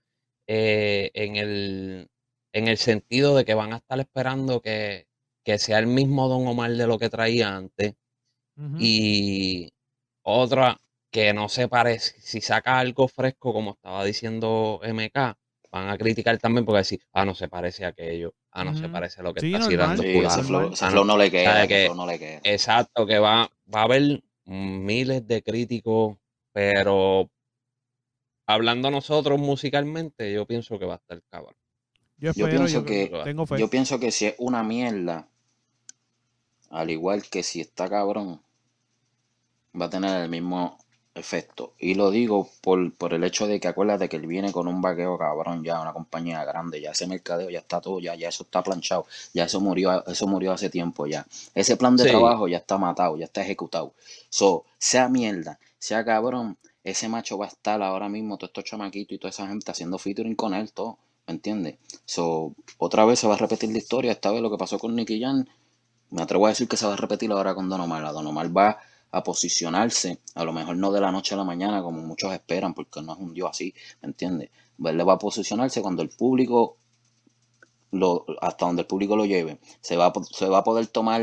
eh, 0.48 1.10
en 1.14 1.36
el, 1.36 2.08
en 2.52 2.68
el 2.68 2.76
sentido 2.78 3.36
de 3.36 3.44
que 3.44 3.54
van 3.54 3.72
a 3.72 3.76
estar 3.76 3.98
esperando 4.00 4.60
que, 4.60 5.06
que 5.44 5.58
sea 5.58 5.78
el 5.78 5.86
mismo 5.86 6.28
Don 6.28 6.46
Omar 6.48 6.72
de 6.72 6.86
lo 6.86 6.98
que 6.98 7.10
traía 7.10 7.56
antes. 7.56 7.94
Y 8.78 9.72
otra 10.28 10.76
que 11.10 11.32
no 11.32 11.48
se 11.48 11.68
parece, 11.68 12.20
si 12.20 12.40
saca 12.40 12.78
algo 12.78 13.06
fresco, 13.08 13.52
como 13.52 13.70
estaba 13.72 14.04
diciendo 14.04 14.80
MK, 14.82 15.36
van 15.70 15.88
a 15.88 15.96
criticar 15.96 16.36
también 16.38 16.64
porque 16.64 16.78
decir, 16.78 17.00
ah, 17.12 17.24
no 17.24 17.34
se 17.34 17.48
parece 17.48 17.84
a 17.84 17.88
aquello, 17.88 18.34
ah, 18.50 18.64
no 18.64 18.74
se 18.76 18.88
parece 18.88 19.20
a 19.20 19.22
lo 19.22 19.32
que 19.32 19.40
Sí, 19.40 19.46
está 19.54 19.58
normal. 19.60 19.96
tirando 19.96 20.02
Sí, 20.02 20.08
ese 20.18 20.42
flow, 20.42 20.60
normal. 20.60 20.72
ese 20.74 20.86
flow 20.90 21.04
no. 21.04 21.16
le 21.16 21.30
queda, 21.30 21.44
¿Sabe 21.52 21.58
ese 21.60 21.68
que- 21.68 21.84
flow 21.86 21.94
no 21.96 22.06
le 22.06 22.18
queda. 22.18 22.40
Exacto, 22.42 23.06
que 23.06 23.18
va, 23.18 23.50
va 23.72 23.80
a 23.80 23.84
haber 23.84 24.22
miles 24.44 25.26
de 25.26 25.42
críticos, 25.42 26.16
pero 26.52 27.30
hablando 28.46 28.90
nosotros 28.90 29.38
musicalmente, 29.40 30.32
yo 30.32 30.44
pienso 30.46 30.78
que 30.78 30.86
va 30.86 30.94
a 30.94 30.96
estar 30.98 31.22
cabrón. 31.30 31.54
Yo 32.18 32.32
pienso 32.32 32.66
yo 32.80 32.84
que- 32.84 33.12
tengo 33.24 33.46
fe. 33.46 33.58
Yo 33.58 33.68
pienso 33.70 34.00
que 34.00 34.10
si 34.10 34.26
es 34.26 34.34
una 34.38 34.62
mierda, 34.62 35.28
al 36.70 36.90
igual 36.90 37.22
que 37.28 37.42
si 37.42 37.60
está 37.60 37.88
cabrón, 37.88 38.42
va 39.80 39.86
a 39.86 39.90
tener 39.90 40.22
el 40.22 40.28
mismo 40.30 40.78
efecto. 41.14 41.72
Y 41.78 41.94
lo 41.94 42.10
digo 42.10 42.48
por, 42.60 42.92
por 42.94 43.14
el 43.14 43.24
hecho 43.24 43.46
de 43.46 43.58
que 43.58 43.68
acuérdate 43.68 44.08
que 44.08 44.16
él 44.16 44.26
viene 44.26 44.52
con 44.52 44.68
un 44.68 44.82
vaqueo 44.82 45.16
cabrón 45.16 45.64
ya, 45.64 45.80
una 45.80 45.92
compañía 45.92 46.44
grande, 46.44 46.80
ya 46.80 46.90
ese 46.90 47.06
mercadeo 47.06 47.48
ya 47.50 47.60
está 47.60 47.80
todo, 47.80 48.00
ya, 48.00 48.14
ya 48.14 48.28
eso 48.28 48.42
está 48.44 48.62
planchado, 48.62 49.06
ya 49.32 49.44
eso 49.44 49.60
murió, 49.60 50.04
eso 50.06 50.26
murió 50.26 50.52
hace 50.52 50.68
tiempo 50.70 51.06
ya. 51.06 51.26
Ese 51.54 51.76
plan 51.76 51.96
de 51.96 52.04
Sí. 52.04 52.10
trabajo 52.10 52.48
ya 52.48 52.58
está 52.58 52.76
matado, 52.78 53.16
ya 53.16 53.24
está 53.24 53.42
ejecutado. 53.42 53.94
So, 54.28 54.64
sea 54.78 55.08
mierda, 55.08 55.58
sea 55.78 56.04
cabrón, 56.04 56.58
ese 56.84 57.08
macho 57.08 57.38
va 57.38 57.46
a 57.46 57.48
estar 57.48 57.82
ahora 57.82 58.08
mismo, 58.08 58.36
todos 58.36 58.50
estos 58.50 58.64
chamaquitos 58.64 59.14
y 59.14 59.18
toda 59.18 59.30
esa 59.30 59.46
gente 59.48 59.70
haciendo 59.70 59.98
featuring 59.98 60.34
con 60.36 60.54
él, 60.54 60.70
todo, 60.72 60.98
¿me 61.26 61.34
entiendes? 61.34 61.76
So, 62.04 62.54
otra 62.78 63.04
vez 63.06 63.18
se 63.20 63.26
va 63.26 63.34
a 63.34 63.38
repetir 63.38 63.70
la 63.72 63.78
historia, 63.78 64.12
esta 64.12 64.30
vez 64.30 64.40
lo 64.42 64.50
que 64.50 64.58
pasó 64.58 64.78
con 64.78 64.94
Nicky 64.94 65.20
Jan, 65.20 65.48
me 66.10 66.22
atrevo 66.22 66.46
a 66.46 66.50
decir 66.50 66.68
que 66.68 66.76
se 66.76 66.86
va 66.86 66.94
a 66.94 66.96
repetir 66.96 67.30
ahora 67.32 67.54
con 67.54 67.68
Don 67.68 67.80
Omar. 67.80 68.02
La 68.02 68.12
Don 68.12 68.26
Omar 68.26 68.56
va 68.56 68.78
a 69.18 69.22
posicionarse, 69.22 70.20
a 70.34 70.44
lo 70.44 70.52
mejor 70.52 70.76
no 70.76 70.92
de 70.92 71.00
la 71.00 71.12
noche 71.12 71.34
a 71.34 71.38
la 71.38 71.44
mañana 71.44 71.82
como 71.82 72.02
muchos 72.02 72.32
esperan, 72.32 72.74
porque 72.74 73.02
no 73.02 73.12
es 73.14 73.18
un 73.18 73.34
dios 73.34 73.50
así, 73.50 73.74
¿me 74.02 74.08
entiendes? 74.08 74.50
Él 74.84 74.96
le 74.96 75.04
va 75.04 75.14
a 75.14 75.18
posicionarse 75.18 75.82
cuando 75.82 76.02
el 76.02 76.10
público, 76.10 76.76
lo, 77.92 78.26
hasta 78.40 78.66
donde 78.66 78.82
el 78.82 78.88
público 78.88 79.16
lo 79.16 79.24
lleve, 79.24 79.58
se 79.80 79.96
va, 79.96 80.12
se 80.30 80.48
va 80.48 80.58
a 80.58 80.64
poder 80.64 80.86
tomar 80.88 81.22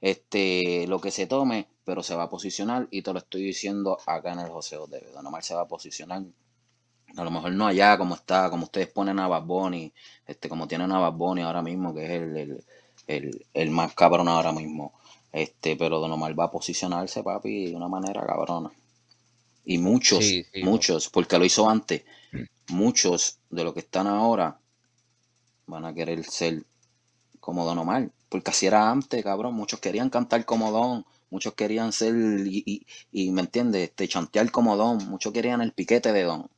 este, 0.00 0.86
lo 0.86 1.00
que 1.00 1.10
se 1.10 1.26
tome, 1.26 1.68
pero 1.84 2.02
se 2.02 2.14
va 2.14 2.24
a 2.24 2.30
posicionar 2.30 2.88
y 2.90 3.02
te 3.02 3.12
lo 3.12 3.18
estoy 3.18 3.42
diciendo 3.44 3.98
acá 4.06 4.32
en 4.32 4.40
el 4.40 4.50
José 4.50 4.78
de 4.88 5.00
Don 5.12 5.26
Omar 5.26 5.42
se 5.42 5.54
va 5.54 5.62
a 5.62 5.68
posicionar 5.68 6.24
a 7.16 7.24
lo 7.24 7.30
mejor 7.30 7.52
no 7.52 7.66
allá 7.66 7.96
como 7.96 8.14
está, 8.14 8.50
como 8.50 8.64
ustedes 8.64 8.88
ponen 8.88 9.18
a 9.18 9.28
Bad 9.28 9.44
Bunny, 9.44 9.92
este, 10.26 10.48
como 10.48 10.66
tienen 10.66 10.90
a 10.92 10.98
Bad 10.98 11.12
Bunny 11.12 11.42
ahora 11.42 11.62
mismo, 11.62 11.94
que 11.94 12.04
es 12.04 12.10
el, 12.10 12.64
el, 13.06 13.46
el, 13.54 13.70
más 13.70 13.94
cabrón 13.94 14.28
ahora 14.28 14.52
mismo. 14.52 14.92
Este, 15.34 15.74
pero 15.74 15.98
Don 15.98 16.12
Omar 16.12 16.38
va 16.38 16.44
a 16.44 16.50
posicionarse, 16.52 17.24
papi, 17.24 17.66
de 17.66 17.74
una 17.74 17.88
manera 17.88 18.24
cabrona. 18.24 18.70
Y 19.64 19.78
muchos, 19.78 20.24
muchos, 20.62 21.08
porque 21.08 21.36
lo 21.40 21.44
hizo 21.44 21.68
antes, 21.68 22.04
muchos 22.68 23.40
de 23.50 23.64
los 23.64 23.74
que 23.74 23.80
están 23.80 24.06
ahora 24.06 24.60
van 25.66 25.86
a 25.86 25.92
querer 25.92 26.22
ser 26.22 26.62
como 27.40 27.64
Don 27.64 27.80
Omar. 27.80 28.12
Porque 28.28 28.52
así 28.52 28.66
era 28.66 28.88
antes, 28.88 29.24
cabrón. 29.24 29.54
Muchos 29.54 29.80
querían 29.80 30.08
cantar 30.08 30.44
como 30.44 30.70
Don, 30.70 31.04
muchos 31.30 31.54
querían 31.54 31.90
ser, 31.90 32.14
y, 32.14 32.86
y, 33.10 33.30
me 33.32 33.40
entiendes, 33.40 33.88
este, 33.88 34.06
chantear 34.06 34.52
como 34.52 34.76
Don, 34.76 34.98
muchos 35.08 35.32
querían 35.32 35.60
el 35.62 35.72
piquete 35.72 36.12
de 36.12 36.22
Don. 36.22 36.48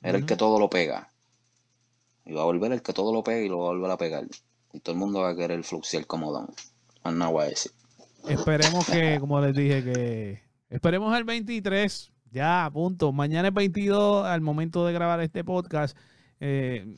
Era 0.00 0.16
el 0.16 0.24
que 0.24 0.36
todo 0.36 0.58
lo 0.58 0.70
pega. 0.70 1.12
Y 2.24 2.32
va 2.32 2.40
a 2.40 2.46
volver 2.46 2.72
el 2.72 2.80
que 2.80 2.94
todo 2.94 3.12
lo 3.12 3.22
pega 3.22 3.44
y 3.44 3.50
lo 3.50 3.58
va 3.58 3.66
a 3.66 3.72
volver 3.72 3.90
a 3.90 3.98
pegar. 3.98 4.26
Y 4.72 4.80
todo 4.80 4.94
el 4.94 4.98
mundo 4.98 5.20
va 5.20 5.30
a 5.30 5.36
querer 5.36 5.62
fluxiar 5.62 6.06
como 6.06 6.32
Don. 6.32 6.48
Más 7.04 7.12
nada 7.12 7.42
a 7.42 7.44
decir. 7.44 7.72
Esperemos 8.26 8.86
que, 8.86 9.18
como 9.20 9.40
les 9.40 9.54
dije, 9.54 9.84
que 9.84 10.42
esperemos 10.70 11.16
el 11.16 11.24
23. 11.24 12.12
Ya, 12.30 12.68
punto. 12.72 13.12
Mañana 13.12 13.48
es 13.48 13.54
22 13.54 14.26
al 14.26 14.40
momento 14.40 14.86
de 14.86 14.92
grabar 14.92 15.20
este 15.20 15.44
podcast. 15.44 15.96
Eh, 16.40 16.96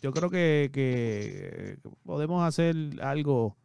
yo 0.00 0.12
creo 0.12 0.30
que, 0.30 0.70
que, 0.72 1.78
podemos 2.04 2.44
hacer 2.44 2.76
algo 3.02 3.56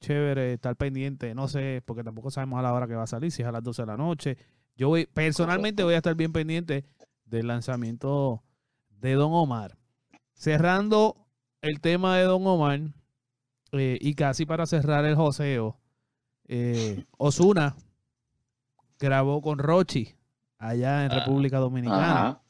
chévere, 0.00 0.52
estar 0.52 0.76
pendiente. 0.76 1.34
No 1.34 1.48
sé, 1.48 1.82
porque 1.84 2.04
tampoco 2.04 2.30
sabemos 2.30 2.58
a 2.58 2.62
la 2.62 2.72
hora 2.72 2.86
que 2.86 2.94
va 2.94 3.04
a 3.04 3.08
salir, 3.08 3.32
si 3.32 3.42
es 3.42 3.48
a 3.48 3.52
las 3.52 3.62
12 3.62 3.82
de 3.82 3.86
la 3.86 3.96
noche. 3.96 4.36
Yo 4.76 4.88
voy, 4.88 5.06
personalmente 5.06 5.82
voy 5.82 5.94
a 5.94 5.98
estar 5.98 6.14
bien 6.14 6.32
pendiente 6.32 6.84
del 7.24 7.48
lanzamiento 7.48 8.44
de 8.90 9.14
Don 9.14 9.32
Omar. 9.32 9.76
Cerrando 10.34 11.26
el 11.62 11.80
tema 11.80 12.16
de 12.16 12.24
Don 12.24 12.46
Omar, 12.46 12.80
eh, 13.72 13.98
y 14.00 14.14
casi 14.14 14.46
para 14.46 14.66
cerrar 14.66 15.04
el 15.04 15.14
joseo, 15.14 15.78
eh, 16.46 17.04
Osuna 17.16 17.76
grabó 18.98 19.42
con 19.42 19.58
Rochi 19.58 20.14
allá 20.58 21.04
en 21.04 21.12
ah. 21.12 21.18
República 21.20 21.58
Dominicana. 21.58 22.40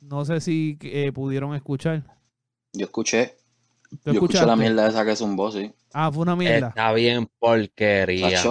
No 0.00 0.24
sé 0.24 0.40
si 0.40 0.78
eh, 0.82 1.12
pudieron 1.12 1.54
escuchar. 1.54 2.02
Yo 2.72 2.86
escuché. 2.86 3.36
Yo 4.04 4.12
escuché 4.12 4.44
la 4.44 4.56
mierda 4.56 4.88
esa 4.88 5.04
que 5.04 5.12
es 5.12 5.20
un 5.20 5.36
boss, 5.36 5.54
sí. 5.54 5.72
Ah, 5.92 6.10
fue 6.12 6.22
una 6.22 6.36
mierda. 6.36 6.68
Está 6.68 6.92
bien 6.92 7.28
porquería. 7.38 8.42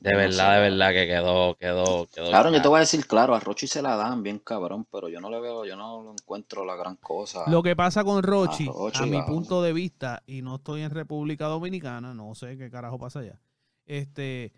De 0.00 0.14
verdad, 0.14 0.54
de 0.54 0.70
verdad 0.70 0.92
que 0.92 1.06
quedó, 1.06 1.56
quedó, 1.56 2.06
quedó. 2.06 2.28
Claro, 2.28 2.52
yo 2.52 2.62
te 2.62 2.68
voy 2.68 2.76
a 2.76 2.80
decir, 2.80 3.06
claro, 3.06 3.34
a 3.34 3.40
Rochi 3.40 3.66
se 3.66 3.82
la 3.82 3.96
dan 3.96 4.22
bien 4.22 4.38
cabrón, 4.38 4.86
pero 4.90 5.08
yo 5.08 5.20
no 5.20 5.28
le 5.28 5.40
veo, 5.40 5.64
yo 5.64 5.74
no 5.74 6.02
lo 6.02 6.12
encuentro 6.12 6.64
la 6.64 6.76
gran 6.76 6.96
cosa. 6.96 7.44
Lo 7.48 7.64
que 7.64 7.74
pasa 7.74 8.04
con 8.04 8.22
Rochi, 8.22 8.70
a, 8.94 9.06
mi 9.06 9.20
punto 9.22 9.60
de 9.60 9.72
vista, 9.72 10.22
y 10.26 10.42
no 10.42 10.56
estoy 10.56 10.82
en 10.82 10.90
República 10.90 11.46
Dominicana, 11.46 12.14
no 12.14 12.36
sé 12.36 12.56
qué 12.56 12.70
carajo 12.70 12.96
pasa 12.98 13.20
allá, 13.20 13.40
este, 13.86 14.52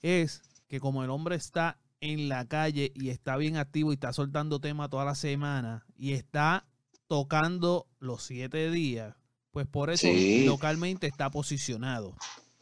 es 0.00 0.40
que 0.66 0.80
como 0.80 1.04
el 1.04 1.10
hombre 1.10 1.36
está 1.36 1.78
en 2.00 2.30
la 2.30 2.46
calle 2.46 2.90
y 2.94 3.10
está 3.10 3.36
bien 3.36 3.58
activo 3.58 3.90
y 3.90 3.94
está 3.94 4.14
soltando 4.14 4.60
tema 4.60 4.88
toda 4.88 5.04
la 5.04 5.14
semana 5.14 5.84
y 5.96 6.12
está 6.12 6.66
tocando 7.06 7.86
los 7.98 8.22
siete 8.22 8.70
días, 8.70 9.14
pues 9.50 9.66
por 9.66 9.90
eso 9.90 10.08
localmente 10.46 11.06
está 11.06 11.30
posicionado. 11.30 12.14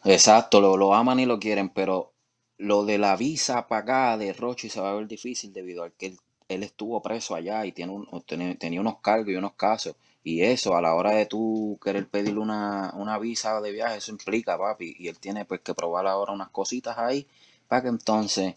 Exacto, 0.04 0.60
lo, 0.60 0.76
lo 0.76 0.94
aman 0.94 1.18
y 1.20 1.26
lo 1.26 1.38
quieren, 1.40 1.68
pero 1.68 2.12
lo 2.58 2.84
de 2.84 2.98
la 2.98 3.16
visa 3.16 3.66
acá 3.68 4.16
de 4.16 4.32
Rochi 4.32 4.68
se 4.68 4.80
va 4.80 4.90
a 4.90 4.94
ver 4.94 5.06
difícil 5.08 5.52
debido 5.52 5.82
a 5.84 5.90
que 5.90 6.16
él, 6.48 6.62
estuvo 6.62 7.00
preso 7.02 7.34
allá 7.34 7.64
y 7.66 7.72
tiene 7.72 7.92
un, 7.92 8.22
tenía 8.58 8.80
unos 8.80 8.98
cargos 9.00 9.28
y 9.30 9.36
unos 9.36 9.54
casos. 9.54 9.94
Y 10.24 10.42
eso, 10.42 10.76
a 10.76 10.82
la 10.82 10.94
hora 10.94 11.12
de 11.12 11.26
tú 11.26 11.78
querer 11.82 12.06
pedirle 12.08 12.40
una, 12.40 12.92
una 12.94 13.18
visa 13.18 13.60
de 13.60 13.72
viaje, 13.72 13.96
eso 13.98 14.12
implica, 14.12 14.56
papi. 14.58 14.94
Y 14.98 15.08
él 15.08 15.18
tiene 15.18 15.44
pues 15.44 15.60
que 15.62 15.74
probar 15.74 16.06
ahora 16.06 16.32
unas 16.32 16.50
cositas 16.50 16.96
ahí 16.98 17.26
para 17.68 17.82
que 17.82 17.88
entonces 17.88 18.54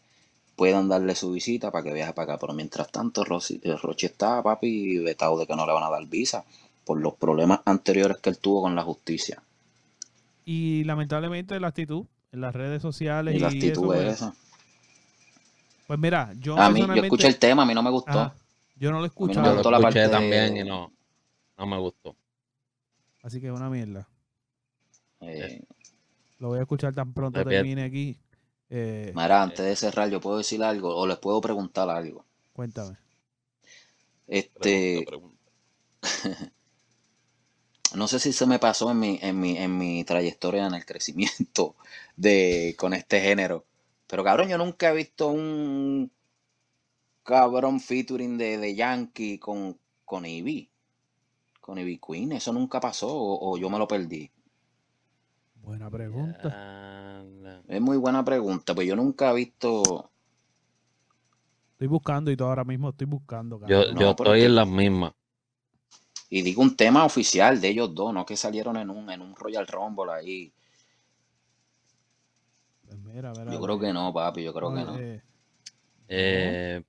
puedan 0.55 0.89
darle 0.89 1.15
su 1.15 1.31
visita 1.31 1.71
para 1.71 1.83
que 1.83 1.93
viaje 1.93 2.13
para 2.13 2.33
acá. 2.33 2.39
Pero 2.41 2.53
mientras 2.53 2.91
tanto, 2.91 3.23
eh, 3.23 3.77
Rochi 3.81 4.07
está, 4.07 4.43
papi, 4.43 4.99
vetado 4.99 5.37
de 5.39 5.47
que 5.47 5.55
no 5.55 5.65
le 5.65 5.73
van 5.73 5.83
a 5.83 5.89
dar 5.91 6.05
visa 6.07 6.45
por 6.85 6.99
los 6.99 7.15
problemas 7.15 7.61
anteriores 7.65 8.17
que 8.19 8.29
él 8.31 8.39
tuvo 8.39 8.61
con 8.63 8.75
la 8.75 8.83
justicia. 8.83 9.41
Y 10.45 10.83
lamentablemente 10.83 11.59
la 11.59 11.67
actitud 11.67 12.05
en 12.31 12.41
las 12.41 12.53
redes 12.55 12.81
sociales. 12.81 13.35
Y 13.35 13.39
la 13.39 13.47
actitud 13.47 13.93
es 13.95 14.03
pues, 14.03 14.13
esa. 14.13 14.33
Pues 15.87 15.99
mira, 15.99 16.33
yo. 16.39 16.57
A 16.57 16.69
mí, 16.69 16.79
yo 16.79 16.93
escuché 16.93 17.27
el 17.27 17.37
tema, 17.37 17.63
a 17.63 17.65
mí 17.65 17.73
no 17.73 17.83
me 17.83 17.89
gustó. 17.89 18.33
yo 18.75 18.91
no 18.91 18.99
lo 18.99 19.05
escuché. 19.05 19.35
No 19.35 19.61
yo 19.61 19.71
lo 19.71 19.77
escuché 19.77 20.07
también 20.09 20.57
y 20.57 20.63
no, 20.63 20.91
no 21.57 21.65
me 21.65 21.77
gustó. 21.77 22.15
Así 23.23 23.41
que 23.41 23.47
es 23.47 23.53
una 23.53 23.69
mierda. 23.69 24.07
Eh, 25.21 25.63
lo 26.39 26.49
voy 26.49 26.59
a 26.59 26.61
escuchar 26.61 26.93
tan 26.93 27.13
pronto 27.13 27.43
termine 27.43 27.83
aquí. 27.83 28.17
Eh, 28.69 29.11
Mira, 29.15 29.43
antes 29.43 29.65
de 29.65 29.75
cerrar, 29.75 30.09
yo 30.09 30.19
puedo 30.19 30.37
decir 30.37 30.63
algo 30.63 30.95
o 30.95 31.07
les 31.07 31.17
puedo 31.17 31.39
preguntar 31.41 31.89
algo. 31.89 32.25
Cuéntame. 32.53 32.97
Este. 34.27 35.05
no 37.93 38.07
sé 38.07 38.19
si 38.19 38.33
se 38.33 38.45
me 38.45 38.59
pasó 38.59 38.91
en 38.91 38.99
mi, 38.99 39.19
en 39.21 39.39
mi, 39.39 39.57
en 39.57 39.77
mi 39.77 40.03
trayectoria 40.03 40.65
en 40.67 40.73
el 40.73 40.85
crecimiento 40.85 41.75
de, 42.15 42.75
con 42.77 42.93
este 42.93 43.21
género. 43.21 43.65
Pero 44.07 44.23
cabrón, 44.23 44.49
yo 44.49 44.57
nunca 44.57 44.89
he 44.89 44.95
visto 44.95 45.27
un 45.27 46.11
cabrón 47.23 47.79
featuring 47.79 48.37
de, 48.37 48.57
de 48.57 48.75
Yankee 48.75 49.39
con, 49.39 49.77
con 50.03 50.25
Ivy. 50.25 50.69
Con 51.61 51.79
Ivy 51.79 51.99
Queen. 51.99 52.31
Eso 52.33 52.53
nunca 52.53 52.79
pasó 52.79 53.07
o, 53.11 53.57
yo 53.57 53.69
me 53.69 53.79
lo 53.79 53.87
perdí. 53.87 54.29
Buena 55.61 55.89
pregunta. 55.89 57.23
Es 57.67 57.81
muy 57.81 57.97
buena 57.97 58.23
pregunta, 58.23 58.75
pues 58.75 58.87
yo 58.87 58.95
nunca 58.95 59.31
he 59.31 59.35
visto. 59.35 60.11
Estoy 61.71 61.87
buscando 61.87 62.29
y 62.29 62.37
todo 62.37 62.49
ahora 62.49 62.63
mismo 62.63 62.89
estoy 62.89 63.07
buscando. 63.07 63.59
Yo, 63.67 63.91
yo 63.95 64.11
estoy 64.11 64.43
en 64.43 64.55
las 64.55 64.67
mismas. 64.67 65.13
Y 66.29 66.41
digo 66.41 66.61
un 66.61 66.75
tema 66.75 67.05
oficial 67.05 67.61
de 67.61 67.69
ellos 67.69 67.93
dos, 67.93 68.13
no 68.13 68.25
que 68.25 68.35
salieron 68.35 68.77
en 68.77 68.89
un, 68.89 69.09
en 69.09 69.21
un 69.21 69.35
Royal 69.35 69.67
Rumble 69.67 70.11
ahí. 70.11 70.51
Pues 72.85 72.97
yo 73.51 73.61
creo 73.61 73.79
que 73.79 73.93
no, 73.93 74.13
papi, 74.13 74.43
yo 74.43 74.53
creo 74.53 74.73
que 74.73 74.81
no. 74.81 74.97
Eh, 74.97 75.21
eh, 76.07 76.83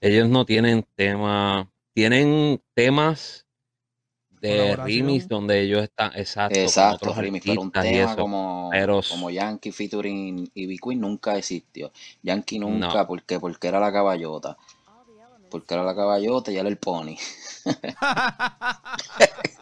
ellos 0.00 0.28
no 0.28 0.44
tienen 0.44 0.86
tema, 0.96 1.70
tienen 1.94 2.60
temas 2.74 3.46
de 4.40 4.74
remix 4.74 5.28
donde 5.28 5.60
ellos 5.60 5.84
están, 5.84 6.10
exacto, 6.16 6.58
exacto 6.58 7.14
remix, 7.14 7.46
pero 7.46 7.60
un 7.60 7.70
tema 7.70 8.16
como, 8.16 8.70
como 9.08 9.30
Yankee 9.30 9.70
featuring 9.70 10.50
y 10.52 10.76
Queen 10.78 11.00
nunca 11.00 11.36
existió. 11.36 11.92
Yankee 12.22 12.58
nunca, 12.58 13.06
porque 13.06 13.38
Porque 13.38 13.68
era 13.68 13.78
la 13.78 13.92
caballota. 13.92 14.58
Porque 15.52 15.74
era 15.74 15.84
la 15.84 15.94
caballota 15.94 16.50
y 16.50 16.56
era 16.56 16.68
el 16.68 16.78
pony. 16.78 17.16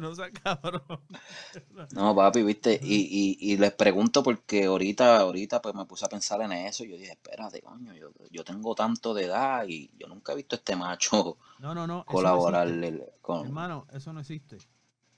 no 0.00 0.14
sea 0.14 0.30
cabrón. 0.30 0.82
No, 1.94 2.14
papi, 2.14 2.42
viste, 2.42 2.78
y, 2.82 3.38
y, 3.40 3.56
les 3.56 3.72
pregunto 3.72 4.22
porque 4.22 4.64
ahorita, 4.64 5.20
ahorita 5.20 5.62
pues 5.62 5.74
me 5.74 5.84
puse 5.84 6.04
a 6.04 6.08
pensar 6.08 6.40
en 6.42 6.52
eso 6.52 6.84
y 6.84 6.90
yo 6.90 6.96
dije, 6.96 7.12
espérate, 7.12 7.60
coño, 7.60 7.94
yo, 7.94 8.10
yo 8.30 8.44
tengo 8.44 8.74
tanto 8.74 9.14
de 9.14 9.26
edad 9.26 9.64
y 9.68 9.90
yo 9.96 10.08
nunca 10.08 10.32
he 10.32 10.36
visto 10.36 10.56
a 10.56 10.58
este 10.58 10.76
macho 10.76 11.36
no, 11.58 11.74
no, 11.74 11.86
no, 11.86 12.04
colaborar 12.04 12.68
con... 13.20 13.46
Hermano, 13.46 13.86
eso 13.92 14.12
no 14.12 14.20
existe. 14.20 14.58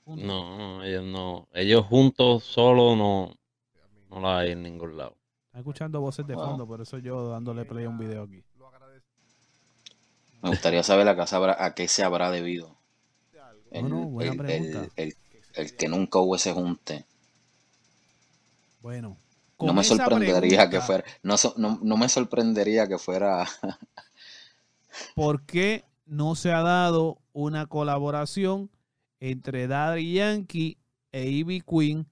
No, 0.05 0.83
ellos 0.83 1.03
no, 1.03 1.47
ellos 1.53 1.85
juntos 1.87 2.43
solo 2.43 2.95
no, 2.95 3.35
no 4.09 4.19
la 4.19 4.39
hay 4.39 4.51
en 4.51 4.63
ningún 4.63 4.97
lado 4.97 5.15
escuchando 5.55 6.01
voces 6.01 6.27
de 6.27 6.35
fondo, 6.35 6.67
por 6.67 6.81
eso 6.81 6.97
yo 6.97 7.29
dándole 7.29 7.65
play 7.65 7.85
a 7.85 7.89
un 7.89 7.97
video 7.97 8.23
aquí. 8.23 8.43
Me 10.41 10.49
gustaría 10.49 10.83
saber 10.83 11.07
a 11.07 11.15
qué, 11.15 11.23
a 11.57 11.73
qué 11.73 11.87
se 11.87 12.03
habrá 12.03 12.29
debido. 12.29 12.77
El, 13.71 15.15
el, 15.55 15.75
que 15.75 15.87
nunca 15.87 16.19
hubo 16.19 16.35
ese 16.35 16.53
junte. 16.53 17.05
Bueno, 18.81 19.17
no 19.59 19.73
me 19.73 19.83
sorprendería 19.83 20.69
que 20.69 20.81
fuera, 20.81 21.03
no, 21.23 21.35
no, 21.57 21.97
me 21.97 22.09
sorprendería 22.09 22.87
que 22.87 22.97
fuera. 22.99 23.47
¿Por 25.15 25.45
qué 25.45 25.85
no 26.05 26.35
se 26.35 26.51
ha 26.51 26.61
dado 26.61 27.17
una 27.33 27.65
colaboración 27.65 28.69
entre 29.19 29.67
Daddy 29.67 30.13
Yankee 30.13 30.77
e 31.11 31.29
Ivy 31.29 31.61
Queen? 31.61 32.07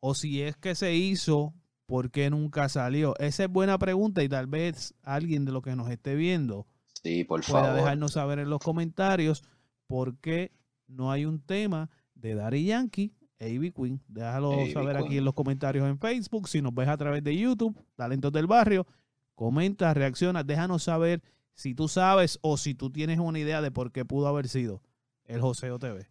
O 0.00 0.14
si 0.14 0.42
es 0.42 0.56
que 0.56 0.74
se 0.74 0.94
hizo, 0.94 1.54
¿por 1.86 2.10
qué 2.10 2.30
nunca 2.30 2.68
salió? 2.68 3.14
Esa 3.18 3.44
es 3.44 3.50
buena 3.50 3.78
pregunta 3.78 4.22
y 4.22 4.28
tal 4.28 4.46
vez 4.46 4.94
alguien 5.02 5.44
de 5.44 5.52
los 5.52 5.62
que 5.62 5.76
nos 5.76 5.90
esté 5.90 6.14
viendo 6.14 6.66
sí, 7.02 7.24
por 7.24 7.44
pueda 7.44 7.74
dejarnos 7.74 8.12
saber 8.12 8.38
en 8.38 8.50
los 8.50 8.60
comentarios 8.60 9.42
por 9.86 10.16
qué 10.18 10.52
no 10.88 11.10
hay 11.10 11.24
un 11.24 11.40
tema 11.40 11.90
de 12.14 12.34
Daddy 12.34 12.64
Yankee 12.64 13.12
AB 13.40 13.72
Queen. 13.72 14.00
Déjalo 14.08 14.52
saber 14.72 14.96
aquí 14.96 15.18
en 15.18 15.24
los 15.24 15.34
comentarios 15.34 15.86
en 15.86 15.98
Facebook. 15.98 16.48
Si 16.48 16.62
nos 16.62 16.74
ves 16.74 16.88
a 16.88 16.96
través 16.96 17.22
de 17.22 17.36
YouTube, 17.36 17.76
Talentos 17.94 18.32
del 18.32 18.46
Barrio, 18.46 18.86
comenta, 19.34 19.92
reacciona, 19.94 20.42
déjanos 20.42 20.84
saber 20.84 21.22
si 21.54 21.74
tú 21.74 21.88
sabes 21.88 22.38
o 22.42 22.56
si 22.56 22.74
tú 22.74 22.90
tienes 22.90 23.18
una 23.18 23.38
idea 23.38 23.60
de 23.60 23.70
por 23.70 23.92
qué 23.92 24.04
pudo 24.04 24.26
haber 24.26 24.48
sido 24.48 24.82
el 25.24 25.40
Joseo 25.40 25.78
TV. 25.78 26.06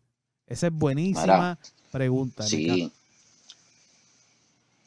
Esa 0.48 0.68
es 0.68 0.74
buenísima 0.74 1.58
pregunta. 1.92 2.44
Sí. 2.44 2.92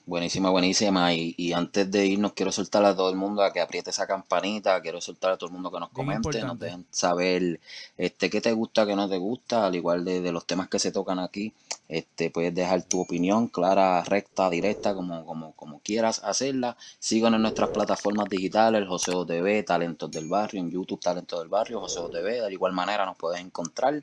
Buenísima, 0.08 0.48
buenísima. 0.48 1.12
Y, 1.12 1.52
antes 1.52 1.90
de 1.90 2.06
irnos, 2.06 2.32
quiero 2.32 2.50
soltar 2.50 2.82
a 2.86 2.96
todo 2.96 3.10
el 3.10 3.16
mundo 3.16 3.42
a 3.42 3.52
que 3.52 3.60
apriete 3.60 3.90
esa 3.90 4.06
campanita. 4.06 4.80
Quiero 4.80 5.02
soltar 5.02 5.32
a 5.32 5.36
todo 5.36 5.48
el 5.48 5.52
mundo 5.52 5.70
que 5.70 5.80
nos 5.80 5.90
comente, 5.90 6.42
nos 6.44 6.58
dejen 6.58 6.86
saber 6.90 7.60
este, 7.98 8.30
qué 8.30 8.40
te 8.40 8.52
gusta, 8.52 8.86
qué 8.86 8.96
no 8.96 9.06
te 9.06 9.18
gusta, 9.18 9.66
al 9.66 9.76
igual 9.76 10.06
de, 10.06 10.32
los 10.32 10.46
temas 10.46 10.70
que 10.70 10.78
se 10.78 10.92
tocan 10.92 11.18
aquí. 11.18 11.52
Este, 11.90 12.30
puedes 12.30 12.54
dejar 12.54 12.84
tu 12.84 13.02
opinión 13.02 13.48
clara, 13.48 14.02
recta, 14.02 14.48
directa, 14.48 14.94
como, 14.94 15.26
como, 15.26 15.52
como 15.52 15.80
quieras 15.80 16.22
hacerla. 16.24 16.78
Síganos 16.98 17.36
en 17.36 17.42
nuestras 17.42 17.68
plataformas 17.68 18.30
digitales, 18.30 18.88
Joseo 18.88 19.26
TV, 19.26 19.62
Talentos 19.62 20.10
del 20.10 20.26
Barrio, 20.26 20.62
en 20.62 20.70
YouTube, 20.70 21.00
Talentos 21.00 21.38
del 21.38 21.50
Barrio, 21.50 21.80
Joseo 21.80 22.08
TV. 22.08 22.40
De 22.40 22.52
igual 22.52 22.72
manera 22.72 23.04
nos 23.04 23.18
puedes 23.18 23.42
encontrar. 23.42 24.02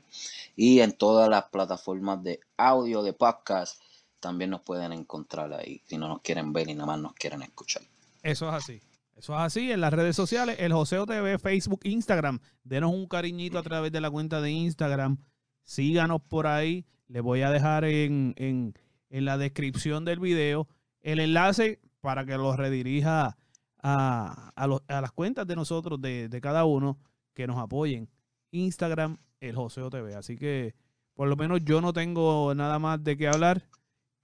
Y 0.54 0.78
en 0.78 0.92
todas 0.92 1.28
las 1.28 1.46
plataformas 1.46 2.22
de 2.22 2.38
audio, 2.56 3.02
de 3.02 3.12
podcast 3.12 3.80
también 4.20 4.50
nos 4.50 4.62
pueden 4.62 4.92
encontrar 4.92 5.52
ahí 5.52 5.82
si 5.86 5.98
no 5.98 6.08
nos 6.08 6.20
quieren 6.20 6.52
ver 6.52 6.68
y 6.68 6.74
nada 6.74 6.86
más 6.86 7.00
nos 7.00 7.14
quieren 7.14 7.42
escuchar. 7.42 7.82
Eso 8.22 8.48
es 8.48 8.54
así. 8.54 8.80
Eso 9.16 9.32
es 9.34 9.40
así 9.40 9.72
en 9.72 9.80
las 9.80 9.94
redes 9.94 10.14
sociales, 10.14 10.56
el 10.58 10.72
Joseo 10.72 11.06
TV, 11.06 11.38
Facebook, 11.38 11.80
Instagram. 11.84 12.38
Denos 12.64 12.92
un 12.92 13.06
cariñito 13.06 13.58
a 13.58 13.62
través 13.62 13.90
de 13.90 14.00
la 14.00 14.10
cuenta 14.10 14.42
de 14.42 14.50
Instagram. 14.50 15.18
Síganos 15.62 16.20
por 16.20 16.46
ahí. 16.46 16.84
Les 17.08 17.22
voy 17.22 17.40
a 17.42 17.50
dejar 17.50 17.84
en, 17.84 18.34
en, 18.36 18.74
la 19.08 19.38
descripción 19.38 20.04
del 20.04 20.20
video 20.20 20.68
el 21.00 21.20
enlace 21.20 21.80
para 22.00 22.26
que 22.26 22.36
los 22.36 22.56
redirija 22.56 23.38
a, 23.82 24.52
a, 24.54 25.00
las 25.00 25.12
cuentas 25.12 25.46
de 25.46 25.56
nosotros, 25.56 26.00
de, 26.00 26.28
de, 26.28 26.40
cada 26.40 26.64
uno, 26.64 26.98
que 27.32 27.46
nos 27.46 27.58
apoyen. 27.58 28.10
Instagram, 28.50 29.18
el 29.40 29.56
Joseo 29.56 29.88
TV. 29.88 30.14
Así 30.14 30.36
que 30.36 30.74
por 31.14 31.28
lo 31.28 31.36
menos 31.36 31.60
yo 31.64 31.80
no 31.80 31.94
tengo 31.94 32.54
nada 32.54 32.78
más 32.78 33.02
de 33.02 33.16
qué 33.16 33.28
hablar. 33.28 33.62